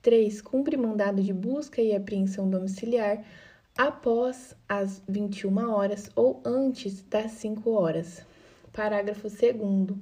3. 0.00 0.40
Cumpre 0.40 0.76
mandado 0.76 1.22
de 1.22 1.32
busca 1.32 1.82
e 1.82 1.94
apreensão 1.94 2.48
domiciliar 2.48 3.22
após 3.76 4.56
as 4.68 5.02
21 5.08 5.70
horas 5.70 6.10
ou 6.16 6.40
antes 6.44 7.02
das 7.02 7.32
5 7.32 7.70
horas. 7.70 8.24
Parágrafo 8.72 9.28
2. 9.28 9.96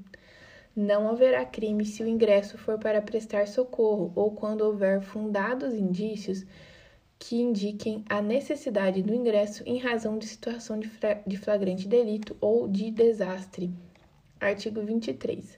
Não 0.75 1.09
haverá 1.09 1.45
crime 1.45 1.85
se 1.85 2.03
o 2.03 2.07
ingresso 2.07 2.57
for 2.57 2.79
para 2.79 3.03
prestar 3.03 3.49
socorro 3.49 4.13
ou 4.15 4.31
quando 4.31 4.63
houver 4.63 5.03
fundados 5.03 5.75
indícios 5.75 6.47
que 7.23 7.41
indiquem 7.41 8.05
a 8.09 8.21
necessidade 8.21 9.00
do 9.00 9.14
ingresso 9.14 9.62
em 9.64 9.79
razão 9.79 10.19
de 10.19 10.26
situação 10.26 10.81
de 11.25 11.37
flagrante 11.37 11.87
delito 11.87 12.37
ou 12.41 12.67
de 12.67 12.91
desastre. 12.91 13.73
Artigo 14.41 14.83
23. 14.83 15.57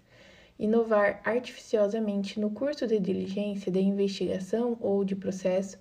Inovar 0.59 1.23
artificiosamente 1.25 2.39
no 2.39 2.51
curso 2.51 2.87
de 2.87 3.01
diligência 3.01 3.73
de 3.73 3.81
investigação 3.81 4.77
ou 4.79 5.05
de 5.07 5.17
processo 5.17 5.79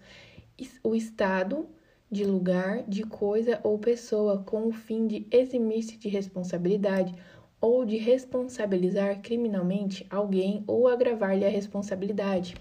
o 0.82 0.96
estado 0.96 1.68
de 2.10 2.24
lugar, 2.24 2.84
de 2.88 3.04
coisa 3.04 3.60
ou 3.62 3.78
pessoa 3.78 4.42
com 4.42 4.68
o 4.68 4.72
fim 4.72 5.06
de 5.06 5.28
eximir-se 5.30 5.98
de 5.98 6.08
responsabilidade 6.08 7.14
ou 7.60 7.84
de 7.84 7.98
responsabilizar 7.98 9.22
criminalmente 9.22 10.08
alguém 10.10 10.64
ou 10.66 10.88
agravar-lhe 10.88 11.46
a 11.46 11.50
responsabilidade. 11.50 12.56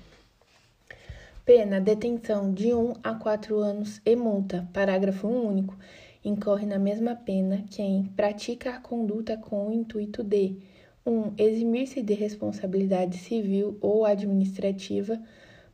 Pena, 1.44 1.80
detenção 1.80 2.54
de 2.54 2.72
1 2.72 2.92
a 3.02 3.16
4 3.16 3.58
anos 3.58 4.00
e 4.06 4.14
multa. 4.14 4.68
Parágrafo 4.72 5.26
único. 5.26 5.76
Incorre 6.24 6.64
na 6.64 6.78
mesma 6.78 7.16
pena 7.16 7.64
quem 7.68 8.04
pratica 8.14 8.76
a 8.76 8.80
conduta 8.80 9.36
com 9.36 9.66
o 9.66 9.72
intuito 9.72 10.22
de 10.22 10.56
1. 11.04 11.10
Um, 11.10 11.32
eximir-se 11.36 12.00
de 12.00 12.14
responsabilidade 12.14 13.18
civil 13.18 13.76
ou 13.80 14.06
administrativa 14.06 15.20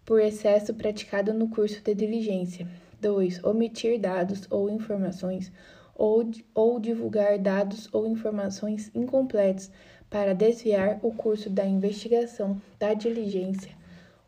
por 0.07 0.23
excesso 0.23 0.73
praticado 0.73 1.35
no 1.35 1.51
curso 1.51 1.83
de 1.83 1.95
diligência. 1.95 2.67
2. 2.99 3.45
Omitir 3.45 4.01
dados 4.01 4.51
ou 4.51 4.71
informações 4.71 5.53
ou, 5.95 6.31
ou 6.55 6.81
divulgar 6.81 7.39
dados 7.39 7.91
ou 7.93 8.07
informações 8.07 8.91
incompletos 8.95 9.71
para 10.09 10.35
desviar 10.35 10.99
o 11.03 11.13
curso 11.13 11.51
da 11.51 11.67
investigação, 11.67 12.59
da 12.79 12.95
diligência 12.95 13.77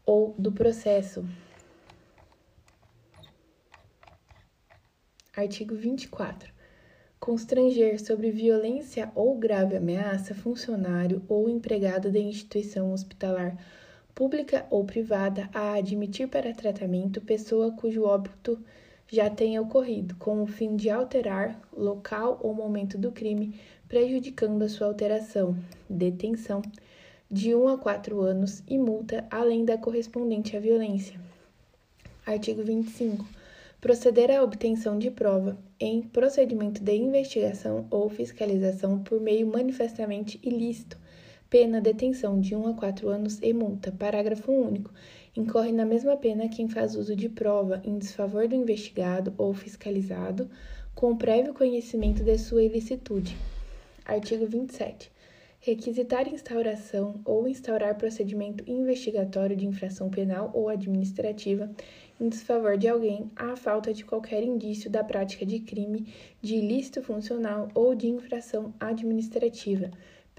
ou 0.04 0.34
do 0.38 0.52
processo. 0.52 1.24
Artigo 5.36 5.74
24. 5.74 6.52
Constranger 7.18 8.02
sobre 8.02 8.30
violência 8.30 9.12
ou 9.14 9.38
grave 9.38 9.76
ameaça 9.76 10.34
funcionário 10.34 11.22
ou 11.28 11.48
empregado 11.48 12.10
de 12.10 12.18
instituição 12.18 12.92
hospitalar 12.92 13.56
pública 14.14 14.66
ou 14.70 14.84
privada 14.84 15.48
a 15.54 15.74
admitir 15.74 16.28
para 16.28 16.52
tratamento 16.52 17.20
pessoa 17.20 17.72
cujo 17.72 18.04
óbito 18.04 18.58
já 19.06 19.28
tenha 19.28 19.60
ocorrido, 19.60 20.14
com 20.16 20.42
o 20.42 20.46
fim 20.46 20.76
de 20.76 20.88
alterar 20.88 21.60
local 21.72 22.38
ou 22.42 22.54
momento 22.54 22.96
do 22.96 23.10
crime, 23.10 23.58
prejudicando 23.88 24.62
a 24.62 24.68
sua 24.68 24.86
alteração, 24.86 25.56
detenção 25.88 26.62
de 27.30 27.54
1 27.54 27.68
a 27.68 27.78
4 27.78 28.20
anos 28.20 28.62
e 28.66 28.76
multa, 28.78 29.26
além 29.30 29.64
da 29.64 29.78
correspondente 29.78 30.56
à 30.56 30.60
violência. 30.60 31.20
Artigo 32.26 32.62
25. 32.62 33.24
Proceder 33.80 34.30
à 34.30 34.42
obtenção 34.42 34.98
de 34.98 35.10
prova 35.10 35.58
em 35.78 36.02
procedimento 36.02 36.82
de 36.82 36.94
investigação 36.94 37.86
ou 37.90 38.08
fiscalização 38.08 39.02
por 39.02 39.20
meio 39.20 39.46
manifestamente 39.46 40.40
ilícito 40.42 40.98
Pena, 41.50 41.80
detenção 41.80 42.40
de 42.40 42.54
1 42.54 42.68
a 42.68 42.74
4 42.74 43.08
anos 43.08 43.40
e 43.42 43.52
multa. 43.52 43.90
Parágrafo 43.90 44.52
único. 44.52 44.94
Incorre 45.36 45.72
na 45.72 45.84
mesma 45.84 46.16
pena 46.16 46.48
quem 46.48 46.68
faz 46.68 46.94
uso 46.94 47.16
de 47.16 47.28
prova 47.28 47.82
em 47.82 47.98
desfavor 47.98 48.46
do 48.46 48.54
investigado 48.54 49.34
ou 49.36 49.52
fiscalizado, 49.52 50.48
com 50.94 51.16
prévio 51.16 51.52
conhecimento 51.52 52.22
de 52.22 52.38
sua 52.38 52.62
ilicitude. 52.62 53.36
Artigo 54.04 54.46
27. 54.46 55.10
Requisitar 55.60 56.26
instauração 56.26 57.20
ou 57.24 57.46
instaurar 57.46 57.96
procedimento 57.96 58.64
investigatório 58.66 59.54
de 59.54 59.66
infração 59.66 60.10
penal 60.10 60.50
ou 60.54 60.68
administrativa 60.68 61.70
em 62.18 62.28
desfavor 62.28 62.78
de 62.78 62.88
alguém 62.88 63.30
à 63.36 63.54
falta 63.56 63.92
de 63.92 64.04
qualquer 64.04 64.42
indício 64.42 64.90
da 64.90 65.04
prática 65.04 65.44
de 65.44 65.60
crime, 65.60 66.12
de 66.40 66.56
ilícito 66.56 67.02
funcional 67.02 67.68
ou 67.74 67.94
de 67.94 68.08
infração 68.08 68.74
administrativa 68.80 69.90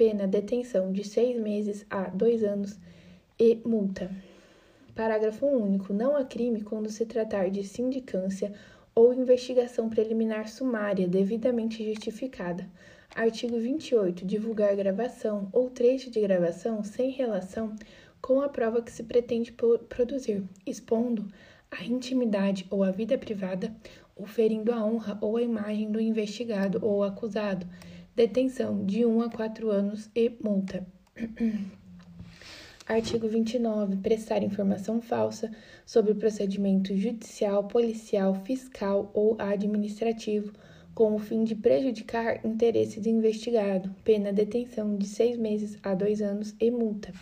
pena 0.02 0.28
detenção 0.28 0.92
de 0.92 1.04
seis 1.04 1.40
meses 1.40 1.86
a 1.88 2.10
dois 2.10 2.44
anos 2.44 2.80
e 3.40 3.62
multa. 3.64 4.10
Parágrafo 4.96 5.46
único. 5.46 5.94
Não 5.94 6.16
há 6.16 6.26
crime 6.26 6.62
quando 6.62 6.90
se 6.90 7.06
tratar 7.06 7.52
de 7.52 7.64
sindicância 7.64 8.52
ou 8.96 9.14
investigação 9.14 9.92
preliminar 9.92 10.50
sumária 10.50 11.08
devidamente 11.08 11.86
justificada. 11.86 12.68
Artigo 13.16 13.60
28. 13.60 14.26
Divulgar 14.26 14.76
gravação 14.76 15.50
ou 15.52 15.70
trecho 15.70 16.10
de 16.10 16.22
gravação 16.22 16.82
sem 16.82 17.12
relação 17.12 17.76
com 18.22 18.40
a 18.40 18.48
prova 18.48 18.82
que 18.82 18.92
se 18.92 19.04
pretende 19.04 19.52
produzir, 19.90 20.44
expondo 20.66 21.28
a 21.70 21.84
intimidade 21.84 22.66
ou 22.70 22.84
a 22.84 22.92
vida 22.92 23.18
privada, 23.18 23.76
ou 24.16 24.26
ferindo 24.26 24.72
a 24.72 24.84
honra 24.86 25.18
ou 25.20 25.36
a 25.36 25.42
imagem 25.42 25.92
do 25.92 26.00
investigado 26.00 26.80
ou 26.82 27.04
acusado 27.04 27.68
detenção 28.16 28.86
de 28.86 29.06
1 29.06 29.22
a 29.22 29.30
4 29.30 29.70
anos 29.70 30.10
e 30.16 30.32
multa. 30.42 30.86
Artigo 32.88 33.28
29. 33.28 33.98
Prestar 33.98 34.44
informação 34.44 35.02
falsa 35.02 35.52
sobre 35.86 36.14
procedimento 36.14 36.96
judicial, 36.96 37.66
policial, 37.66 38.36
fiscal 38.36 39.12
ou 39.14 39.36
administrativo 39.40 40.54
com 40.94 41.16
o 41.16 41.20
fim 41.20 41.44
de 41.44 41.56
prejudicar 41.56 42.46
interesses 42.46 43.02
do 43.02 43.10
investigado. 43.10 43.94
Pena 44.04 44.34
detenção 44.34 44.96
de 44.96 45.08
seis 45.08 45.38
meses 45.38 45.78
a 45.82 45.94
dois 45.94 46.22
anos 46.22 46.56
e 46.60 46.70
multa. 46.70 47.14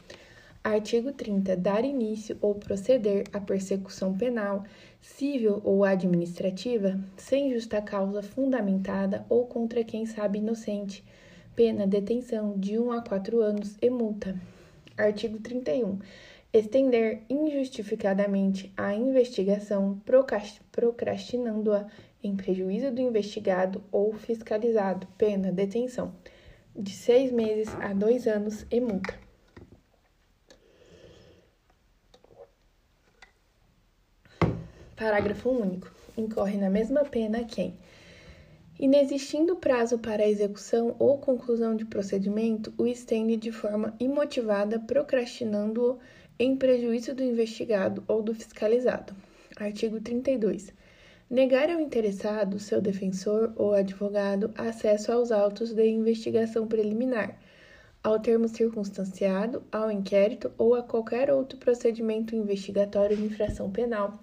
Artigo 0.64 1.14
30. 1.14 1.56
Dar 1.56 1.86
início 1.86 2.38
ou 2.42 2.56
proceder 2.56 3.24
à 3.32 3.40
persecução 3.40 4.18
penal, 4.18 4.64
civil 5.02 5.62
ou 5.64 5.86
administrativa, 5.86 7.00
sem 7.16 7.54
justa 7.54 7.82
causa 7.82 8.22
fundamentada 8.22 9.26
ou 9.30 9.46
contra 9.46 9.84
quem 9.84 10.06
sabe 10.06 10.40
inocente. 10.40 11.04
Pena 11.56 11.88
detenção 11.88 12.58
de 12.58 12.78
1 12.78 12.92
a 12.92 13.02
4 13.02 13.42
anos 13.42 13.78
e 13.82 13.90
multa. 13.90 14.36
Artigo 14.98 15.40
31. 15.40 16.00
Estender 16.52 17.22
injustificadamente 17.30 18.74
a 18.76 18.94
investigação, 18.94 20.02
procrastinando-a 20.72 21.88
em 22.24 22.36
prejuízo 22.36 22.92
do 22.92 23.02
investigado 23.02 23.84
ou 23.92 24.14
fiscalizado. 24.14 25.08
Pena 25.18 25.52
detenção 25.52 26.14
de 26.76 26.92
seis 26.92 27.32
meses 27.32 27.70
a 27.82 27.94
dois 27.94 28.28
anos 28.28 28.66
e 28.72 28.80
multa. 28.80 29.14
Parágrafo 34.96 35.50
único. 35.50 35.92
Incorre 36.18 36.58
na 36.58 36.70
mesma 36.70 37.06
pena 37.06 37.46
quem, 37.46 37.78
inexistindo 38.78 39.56
prazo 39.56 39.98
para 39.98 40.28
execução 40.28 40.96
ou 41.00 41.18
conclusão 41.18 41.74
de 41.74 41.86
procedimento, 41.86 42.74
o 42.78 42.86
estende 42.86 43.38
de 43.38 43.52
forma 43.52 43.96
imotivada, 43.98 44.78
procrastinando-o 44.78 45.98
em 46.38 46.58
prejuízo 46.58 47.16
do 47.16 47.24
investigado 47.24 48.04
ou 48.08 48.22
do 48.22 48.34
fiscalizado. 48.34 49.16
Artigo 49.58 50.02
32. 50.02 50.74
Negar 51.30 51.70
ao 51.70 51.80
interessado, 51.80 52.58
seu 52.58 52.82
defensor 52.82 53.54
ou 53.56 53.76
advogado, 53.76 54.52
acesso 54.56 55.12
aos 55.12 55.32
autos 55.32 55.72
de 55.72 55.88
investigação 55.88 56.68
preliminar, 56.68 57.40
ao 58.04 58.20
termo 58.20 58.48
circunstanciado, 58.48 59.62
ao 59.72 59.92
inquérito 59.92 60.52
ou 60.58 60.74
a 60.74 60.82
qualquer 60.82 61.30
outro 61.30 61.60
procedimento 61.60 62.36
investigatório 62.36 63.16
de 63.16 63.26
infração 63.26 63.70
penal 63.70 64.20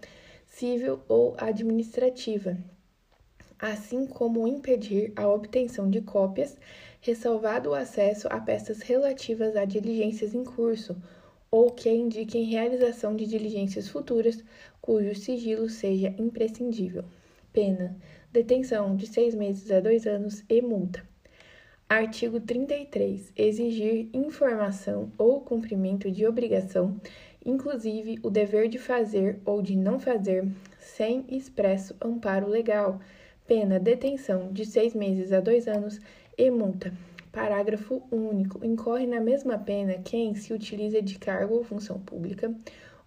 civil 0.49 0.99
ou 1.07 1.37
administrativa, 1.39 2.59
assim 3.57 4.05
como 4.05 4.49
impedir 4.49 5.13
a 5.15 5.29
obtenção 5.29 5.89
de 5.89 6.01
cópias, 6.01 6.57
ressalvado 7.01 7.71
o 7.71 7.75
acesso 7.75 8.27
a 8.33 8.41
peças 8.41 8.81
relativas 8.81 9.55
a 9.55 9.65
diligências 9.65 10.35
em 10.35 10.43
curso 10.43 10.97
ou 11.53 11.71
que 11.71 11.89
indiquem 11.89 12.45
realização 12.45 13.15
de 13.15 13.27
diligências 13.27 13.89
futuras 13.89 14.43
cujo 14.87 15.17
sigilo 15.17 15.69
seja 15.69 16.15
imprescindível. 16.17 17.05
Pena: 17.53 17.97
detenção 18.33 18.95
de 18.95 19.09
seis 19.09 19.35
meses 19.35 19.69
a 19.73 19.81
dois 19.81 20.07
anos 20.07 20.45
e 20.49 20.63
multa. 20.63 21.03
Artigo 21.89 22.39
33. 22.39 23.33
Exigir 23.37 24.09
informação 24.13 25.13
ou 25.19 25.41
cumprimento 25.41 26.09
de 26.09 26.25
obrigação 26.25 27.01
inclusive 27.47 28.19
o 28.25 28.29
dever 28.29 28.69
de 28.69 28.77
fazer 28.77 29.39
ou 29.45 29.63
de 29.63 29.77
não 29.77 30.01
fazer, 30.01 30.45
sem 30.81 31.25
expresso 31.29 31.95
amparo 32.03 32.49
legal, 32.49 33.01
pena 33.47 33.79
detenção 33.79 34.53
de 34.53 34.65
seis 34.67 34.95
meses 34.95 35.33
a 35.33 35.41
dois 35.41 35.69
anos 35.69 36.01
e 36.37 36.51
multa. 36.51 36.93
Parágrafo 37.31 38.03
único. 38.11 38.65
Incorre 38.67 39.07
na 39.07 39.21
mesma 39.21 39.59
pena 39.59 39.99
quem 40.03 40.35
se 40.35 40.53
utiliza 40.53 41.01
de 41.01 41.19
cargo 41.19 41.55
ou 41.55 41.63
função 41.63 42.01
pública 42.01 42.53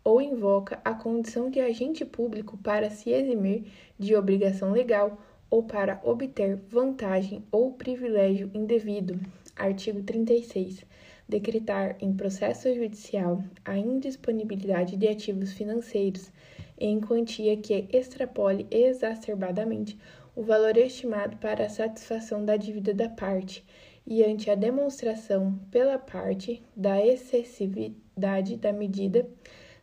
ou 0.03 0.21
invoca 0.21 0.79
a 0.83 0.93
condição 0.93 1.49
de 1.49 1.59
agente 1.59 2.05
público 2.05 2.57
para 2.57 2.89
se 2.89 3.12
eximir 3.12 3.65
de 3.97 4.15
obrigação 4.15 4.71
legal 4.71 5.21
ou 5.49 5.63
para 5.63 5.99
obter 6.03 6.57
vantagem 6.69 7.43
ou 7.51 7.73
privilégio 7.73 8.49
indevido. 8.53 9.19
Artigo 9.55 10.03
36 10.03 10.85
decretar 11.29 11.95
em 12.01 12.12
processo 12.12 12.73
judicial 12.73 13.43
a 13.63 13.77
indisponibilidade 13.77 14.97
de 14.97 15.07
ativos 15.07 15.53
financeiros 15.53 16.31
em 16.75 16.99
quantia 16.99 17.55
que 17.55 17.88
extrapole 17.93 18.65
exacerbadamente 18.71 19.95
o 20.35 20.41
valor 20.41 20.75
estimado 20.75 21.38
para 21.38 21.65
a 21.65 21.69
satisfação 21.69 22.43
da 22.43 22.57
dívida 22.57 22.93
da 22.95 23.07
parte 23.09 23.63
e 24.07 24.23
ante 24.23 24.49
a 24.49 24.55
demonstração 24.55 25.59
pela 25.69 25.99
parte 25.99 26.63
da 26.75 27.05
excessividade 27.05 28.57
da 28.57 28.73
medida, 28.73 29.29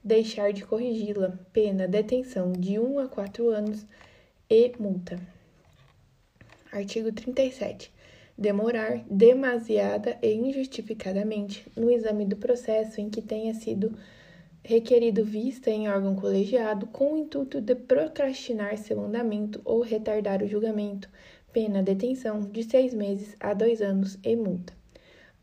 deixar 0.06 0.52
de 0.52 0.64
corrigi-la, 0.64 1.36
pena 1.52 1.88
detenção 1.88 2.52
de 2.52 2.78
1 2.78 3.00
a 3.00 3.08
4 3.08 3.50
anos 3.50 3.84
e 4.48 4.72
multa. 4.78 5.18
Artigo 6.70 7.10
37 7.10 7.92
demorar 8.38 9.02
demasiada 9.10 10.16
e 10.22 10.32
injustificadamente 10.32 11.66
no 11.74 11.90
exame 11.90 12.24
do 12.24 12.36
processo 12.36 13.00
em 13.00 13.10
que 13.10 13.22
tenha 13.22 13.52
sido 13.54 13.96
requerido 14.62 15.24
vista 15.24 15.70
em 15.70 15.88
órgão 15.88 16.14
colegiado 16.14 16.86
com 16.86 17.14
o 17.14 17.16
intuito 17.16 17.60
de 17.60 17.74
procrastinar 17.74 18.76
seu 18.78 19.02
andamento 19.02 19.60
ou 19.64 19.80
retardar 19.80 20.42
o 20.42 20.46
julgamento, 20.46 21.08
pena 21.52 21.82
detenção 21.82 22.40
de 22.40 22.62
seis 22.62 22.92
meses 22.92 23.34
a 23.40 23.54
dois 23.54 23.80
anos 23.80 24.18
e 24.22 24.36
multa. 24.36 24.72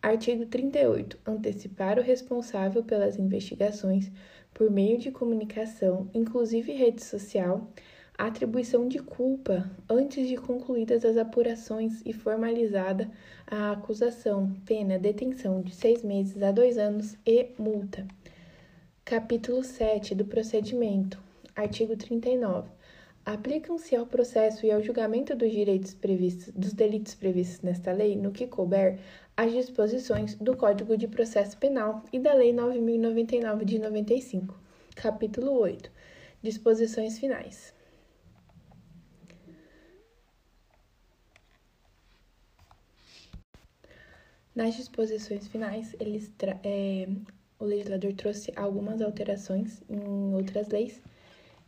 Artigo 0.03 0.45
38. 0.45 1.17
Antecipar 1.25 1.97
o 1.97 2.01
responsável 2.01 2.83
pelas 2.83 3.17
investigações 3.17 4.11
por 4.53 4.69
meio 4.69 4.97
de 4.97 5.11
comunicação, 5.11 6.09
inclusive 6.13 6.71
rede 6.71 7.03
social, 7.03 7.67
atribuição 8.17 8.87
de 8.87 8.99
culpa 8.99 9.69
antes 9.89 10.27
de 10.27 10.37
concluídas 10.37 11.03
as 11.03 11.17
apurações 11.17 12.01
e 12.05 12.13
formalizada 12.13 13.09
a 13.47 13.71
acusação, 13.71 14.53
pena 14.65 14.99
detenção 14.99 15.61
de 15.61 15.73
seis 15.73 16.03
meses 16.03 16.41
a 16.41 16.51
dois 16.51 16.77
anos 16.77 17.17
e 17.25 17.49
multa. 17.57 18.07
Capítulo 19.03 19.63
7 19.63 20.15
do 20.15 20.25
procedimento. 20.25 21.19
Artigo 21.55 21.95
39 21.95 22.69
aplicam-se 23.25 23.95
ao 23.95 24.05
processo 24.05 24.65
e 24.65 24.71
ao 24.71 24.81
julgamento 24.81 25.35
dos 25.35 25.51
direitos 25.51 25.93
previstos, 25.93 26.53
dos 26.53 26.73
delitos 26.73 27.15
previstos 27.15 27.61
nesta 27.61 27.91
lei, 27.91 28.15
no 28.15 28.31
que 28.31 28.47
couber, 28.47 28.99
as 29.35 29.51
disposições 29.51 30.35
do 30.35 30.55
Código 30.55 30.95
de 30.95 31.07
Processo 31.07 31.57
Penal 31.57 32.03
e 32.13 32.19
da 32.19 32.33
Lei 32.33 32.53
9099 32.53 33.65
de 33.65 33.79
95. 33.79 34.55
Capítulo 34.95 35.51
8. 35.59 35.91
Disposições 36.41 37.17
finais. 37.17 37.73
Nas 44.55 44.75
disposições 44.75 45.47
finais, 45.47 45.95
eles 45.99 46.31
é, 46.63 47.07
o 47.57 47.65
legislador 47.65 48.13
trouxe 48.13 48.53
algumas 48.55 49.01
alterações 49.01 49.81
em 49.89 50.35
outras 50.35 50.67
leis 50.67 51.01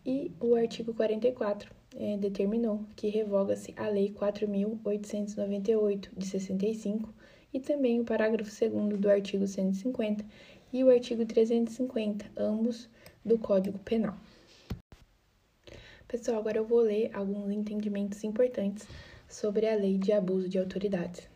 e 0.06 0.32
o 0.40 0.54
artigo 0.54 0.94
44 0.94 1.74
é, 1.96 2.16
determinou 2.18 2.86
que 2.96 3.10
revoga-se 3.10 3.74
a 3.76 3.88
Lei 3.88 4.14
4.898 4.14 6.10
de 6.16 6.26
65 6.28 7.12
e 7.56 7.60
também 7.62 8.02
o 8.02 8.04
parágrafo 8.04 8.52
2 8.52 9.00
do 9.00 9.10
artigo 9.10 9.48
150 9.48 10.26
e 10.74 10.84
o 10.84 10.90
artigo 10.90 11.26
350, 11.26 12.26
ambos 12.36 12.90
do 13.24 13.38
Código 13.38 13.80
Penal. 13.80 14.18
Pessoal, 16.06 16.40
agora 16.40 16.58
eu 16.58 16.66
vou 16.66 16.82
ler 16.82 17.10
alguns 17.14 17.50
entendimentos 17.50 18.26
importantes 18.26 18.86
sobre 19.30 19.70
a 19.70 19.76
Lei 19.76 19.98
de 19.98 20.12
Abuso 20.12 20.50
de 20.50 20.60
Autoridades. 20.60 21.30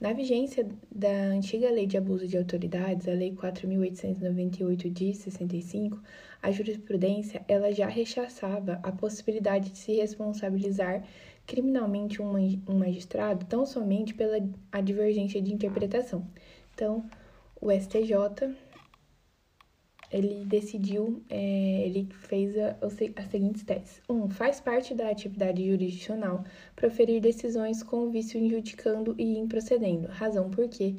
Na 0.00 0.14
vigência 0.14 0.66
da 0.90 1.12
antiga 1.26 1.70
Lei 1.70 1.86
de 1.86 1.98
Abuso 1.98 2.26
de 2.26 2.38
Autoridades, 2.38 3.06
a 3.06 3.12
Lei 3.12 3.32
4.898 3.32 4.90
de 4.90 5.12
65, 5.12 6.02
a 6.40 6.50
jurisprudência 6.50 7.44
ela 7.46 7.70
já 7.70 7.88
rechaçava 7.88 8.80
a 8.82 8.90
possibilidade 8.90 9.68
de 9.68 9.78
se 9.78 9.92
responsabilizar 9.96 11.04
criminalmente 11.46 12.22
um 12.22 12.78
magistrado 12.78 13.44
tão 13.46 13.66
somente 13.66 14.14
pela 14.14 14.38
a 14.70 14.80
divergência 14.80 15.40
de 15.40 15.52
interpretação. 15.52 16.26
Então, 16.74 17.04
o 17.60 17.70
STJ 17.70 18.54
ele 20.12 20.44
decidiu, 20.44 21.22
é, 21.30 21.82
ele 21.86 22.06
fez 22.12 22.56
a, 22.58 22.76
as 23.16 23.30
seguintes 23.30 23.62
teses. 23.62 24.02
1. 24.08 24.14
Um, 24.14 24.28
faz 24.28 24.60
parte 24.60 24.94
da 24.94 25.08
atividade 25.08 25.66
jurisdicional 25.66 26.44
proferir 26.76 27.20
decisões 27.20 27.82
com 27.82 28.06
o 28.06 28.10
vício 28.10 28.38
injudicando 28.38 29.14
e 29.18 29.38
improcedendo, 29.38 30.08
razão 30.08 30.50
porque, 30.50 30.96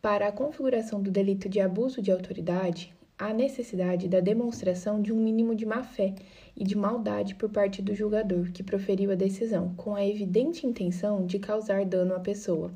para 0.00 0.28
a 0.28 0.32
configuração 0.32 1.02
do 1.02 1.10
delito 1.10 1.48
de 1.48 1.60
abuso 1.60 2.00
de 2.00 2.10
autoridade, 2.10 2.94
há 3.18 3.32
necessidade 3.32 4.08
da 4.08 4.20
demonstração 4.20 5.00
de 5.00 5.12
um 5.12 5.16
mínimo 5.16 5.54
de 5.54 5.64
má-fé 5.64 6.14
e 6.56 6.64
de 6.64 6.76
maldade 6.76 7.34
por 7.34 7.48
parte 7.48 7.80
do 7.80 7.94
julgador 7.94 8.50
que 8.52 8.62
proferiu 8.62 9.10
a 9.10 9.14
decisão, 9.14 9.74
com 9.74 9.94
a 9.94 10.06
evidente 10.06 10.66
intenção 10.66 11.24
de 11.24 11.38
causar 11.38 11.84
dano 11.84 12.14
à 12.14 12.20
pessoa. 12.20 12.70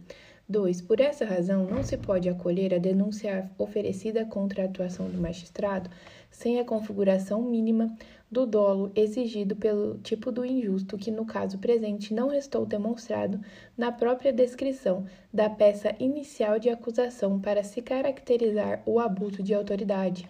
2. 0.48 0.80
Por 0.80 0.98
essa 1.00 1.24
razão, 1.24 1.64
não 1.64 1.82
se 1.82 1.96
pode 1.96 2.28
acolher 2.28 2.74
a 2.74 2.78
denúncia 2.78 3.48
oferecida 3.56 4.24
contra 4.24 4.62
a 4.62 4.66
atuação 4.66 5.08
do 5.08 5.16
magistrado 5.16 5.88
sem 6.28 6.58
a 6.58 6.64
configuração 6.64 7.40
mínima 7.42 7.96
do 8.30 8.46
dolo 8.46 8.92
exigido 8.94 9.56
pelo 9.56 9.98
tipo 9.98 10.30
do 10.30 10.44
injusto 10.44 10.96
que, 10.96 11.10
no 11.10 11.26
caso 11.26 11.58
presente, 11.58 12.14
não 12.14 12.28
restou 12.28 12.64
demonstrado 12.64 13.40
na 13.76 13.90
própria 13.90 14.32
descrição 14.32 15.04
da 15.32 15.50
peça 15.50 15.94
inicial 15.98 16.58
de 16.58 16.70
acusação 16.70 17.40
para 17.40 17.64
se 17.64 17.82
caracterizar 17.82 18.82
o 18.86 19.00
abuso 19.00 19.42
de 19.42 19.52
autoridade. 19.52 20.28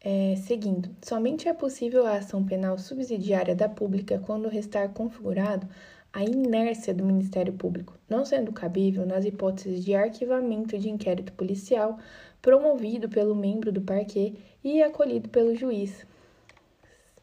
É, 0.00 0.34
seguindo, 0.36 0.90
somente 1.02 1.48
é 1.48 1.54
possível 1.54 2.06
a 2.06 2.16
ação 2.16 2.44
penal 2.44 2.76
subsidiária 2.76 3.54
da 3.54 3.68
pública 3.68 4.20
quando 4.26 4.48
restar 4.48 4.90
configurado 4.90 5.66
a 6.12 6.22
inércia 6.22 6.92
do 6.92 7.04
Ministério 7.04 7.52
Público, 7.54 7.98
não 8.08 8.24
sendo 8.24 8.52
cabível 8.52 9.06
nas 9.06 9.24
hipóteses 9.24 9.84
de 9.84 9.94
arquivamento 9.94 10.78
de 10.78 10.88
inquérito 10.88 11.32
policial 11.32 11.98
promovido 12.44 13.08
pelo 13.08 13.34
membro 13.34 13.72
do 13.72 13.80
parquê 13.80 14.34
e 14.62 14.82
acolhido 14.82 15.30
pelo 15.30 15.56
juiz. 15.56 16.06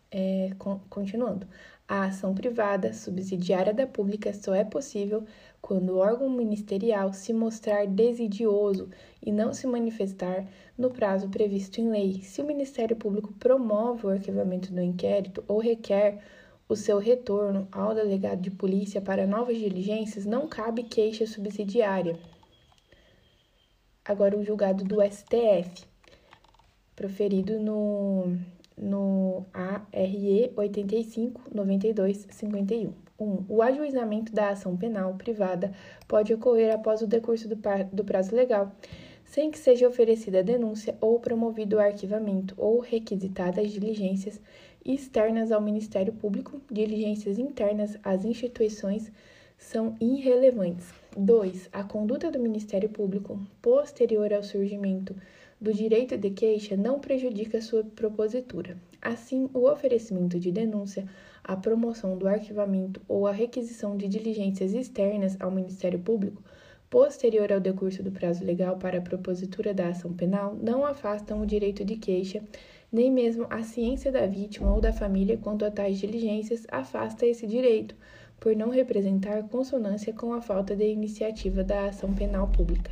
É, 0.09 0.49
continuando, 0.89 1.45
a 1.87 2.05
ação 2.05 2.33
privada 2.33 2.91
subsidiária 2.91 3.71
da 3.71 3.85
pública 3.85 4.33
só 4.33 4.55
é 4.55 4.63
possível 4.63 5.23
quando 5.61 5.91
o 5.91 5.97
órgão 5.99 6.27
ministerial 6.27 7.13
se 7.13 7.33
mostrar 7.33 7.85
desidioso 7.85 8.89
e 9.23 9.31
não 9.31 9.53
se 9.53 9.67
manifestar 9.67 10.47
no 10.75 10.89
prazo 10.89 11.29
previsto 11.29 11.79
em 11.79 11.91
lei. 11.91 12.23
Se 12.23 12.41
o 12.41 12.45
Ministério 12.45 12.95
Público 12.95 13.31
promove 13.33 14.07
o 14.07 14.09
arquivamento 14.09 14.73
do 14.73 14.81
inquérito 14.81 15.43
ou 15.47 15.59
requer 15.59 16.17
o 16.67 16.75
seu 16.75 16.97
retorno 16.97 17.67
ao 17.71 17.93
delegado 17.93 18.41
de 18.41 18.49
polícia 18.49 18.99
para 18.99 19.27
novas 19.27 19.59
diligências, 19.59 20.25
não 20.25 20.47
cabe 20.47 20.81
queixa 20.81 21.27
subsidiária. 21.27 22.17
Agora, 24.11 24.37
o 24.37 24.43
julgado 24.43 24.83
do 24.83 24.97
STF, 25.01 25.85
proferido 26.93 27.57
no, 27.61 28.35
no 28.77 29.45
ARE 29.53 30.51
85 30.53 31.43
92 31.49 32.27
51. 32.29 32.91
1. 33.17 33.45
O 33.47 33.61
ajuizamento 33.61 34.33
da 34.33 34.49
ação 34.49 34.75
penal 34.75 35.13
privada 35.13 35.71
pode 36.09 36.33
ocorrer 36.33 36.75
após 36.75 37.01
o 37.01 37.07
decurso 37.07 37.47
do, 37.47 37.55
do 37.93 38.03
prazo 38.03 38.35
legal, 38.35 38.73
sem 39.23 39.49
que 39.49 39.57
seja 39.57 39.87
oferecida 39.87 40.43
denúncia 40.43 40.97
ou 40.99 41.17
promovido 41.17 41.77
o 41.77 41.79
arquivamento 41.79 42.53
ou 42.57 42.81
requisitadas 42.81 43.71
diligências 43.71 44.41
externas 44.83 45.53
ao 45.53 45.61
Ministério 45.61 46.11
Público, 46.11 46.59
diligências 46.69 47.39
internas 47.39 47.97
às 48.03 48.25
instituições 48.25 49.09
são 49.61 49.95
irrelevantes. 50.01 50.91
2. 51.15 51.69
A 51.71 51.83
conduta 51.83 52.31
do 52.31 52.39
Ministério 52.39 52.89
Público 52.89 53.39
posterior 53.61 54.33
ao 54.33 54.43
surgimento 54.43 55.15
do 55.59 55.71
direito 55.71 56.17
de 56.17 56.31
queixa 56.31 56.75
não 56.75 56.99
prejudica 56.99 57.61
sua 57.61 57.83
propositura. 57.83 58.75
Assim, 58.99 59.49
o 59.53 59.69
oferecimento 59.69 60.39
de 60.39 60.51
denúncia, 60.51 61.07
a 61.43 61.55
promoção 61.55 62.17
do 62.17 62.27
arquivamento 62.27 62.99
ou 63.07 63.27
a 63.27 63.31
requisição 63.31 63.95
de 63.95 64.07
diligências 64.07 64.73
externas 64.73 65.37
ao 65.39 65.51
Ministério 65.51 65.99
Público 65.99 66.41
posterior 66.89 67.53
ao 67.53 67.59
decurso 67.61 68.03
do 68.03 68.11
prazo 68.11 68.43
legal 68.43 68.77
para 68.77 68.97
a 68.97 69.01
propositura 69.01 69.73
da 69.73 69.87
ação 69.87 70.11
penal 70.11 70.57
não 70.61 70.85
afastam 70.85 71.39
o 71.41 71.45
direito 71.45 71.85
de 71.85 71.95
queixa 71.95 72.43
nem 72.91 73.09
mesmo 73.09 73.47
a 73.49 73.63
ciência 73.63 74.11
da 74.11 74.25
vítima 74.25 74.73
ou 74.73 74.81
da 74.81 74.91
família 74.91 75.37
quanto 75.37 75.63
a 75.63 75.71
tais 75.71 75.97
diligências 75.97 76.65
afasta 76.69 77.25
esse 77.25 77.47
direito, 77.47 77.95
por 78.41 78.55
não 78.55 78.71
representar 78.71 79.43
consonância 79.43 80.11
com 80.11 80.33
a 80.33 80.41
falta 80.41 80.75
de 80.75 80.83
iniciativa 80.83 81.63
da 81.63 81.85
ação 81.85 82.11
penal 82.11 82.47
pública. 82.47 82.91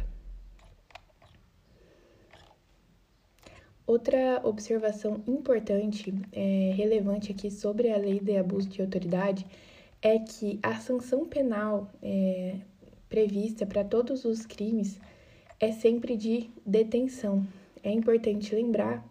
Outra 3.88 4.40
observação 4.44 5.24
importante, 5.28 6.14
é, 6.32 6.72
relevante 6.76 7.32
aqui 7.32 7.50
sobre 7.50 7.92
a 7.92 7.98
lei 7.98 8.20
de 8.20 8.38
abuso 8.38 8.70
de 8.70 8.80
autoridade, 8.80 9.44
é 10.04 10.20
que 10.20 10.60
a 10.62 10.76
sanção 10.76 11.26
penal 11.26 11.90
é, 12.00 12.58
prevista 13.10 13.66
para 13.66 13.84
todos 13.84 14.26
os 14.26 14.46
crimes 14.46 15.00
é 15.60 15.72
sempre 15.72 16.16
de 16.16 16.48
detenção. 16.64 17.44
É 17.84 17.92
importante 17.92 18.54
lembrar 18.54 19.04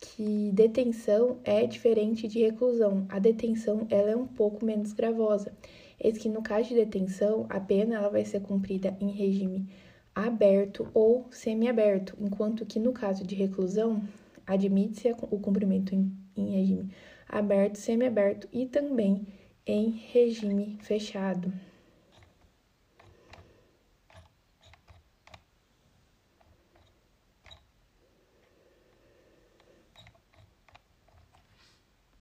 que 0.00 0.50
detenção 0.52 1.38
é 1.44 1.66
diferente 1.66 2.28
de 2.28 2.40
reclusão. 2.40 3.06
A 3.08 3.18
detenção 3.18 3.86
ela 3.90 4.10
é 4.10 4.16
um 4.16 4.26
pouco 4.26 4.64
menos 4.64 4.92
gravosa. 4.92 5.52
Eis 6.00 6.16
que 6.16 6.28
no 6.28 6.42
caso 6.42 6.68
de 6.68 6.76
detenção, 6.76 7.46
a 7.48 7.58
pena 7.58 7.96
ela 7.96 8.08
vai 8.08 8.24
ser 8.24 8.40
cumprida 8.40 8.96
em 9.00 9.10
regime 9.10 9.68
aberto 10.14 10.88
ou 10.94 11.26
semiaberto, 11.30 12.16
enquanto 12.20 12.64
que 12.66 12.78
no 12.78 12.92
caso 12.92 13.26
de 13.26 13.34
reclusão, 13.34 14.02
admite-se 14.46 15.14
o 15.30 15.38
cumprimento 15.38 15.94
em, 15.94 16.12
em 16.36 16.50
regime 16.50 16.90
aberto, 17.28 17.76
semiaberto 17.76 18.48
e 18.52 18.66
também 18.66 19.26
em 19.66 19.90
regime 19.90 20.78
fechado. 20.80 21.52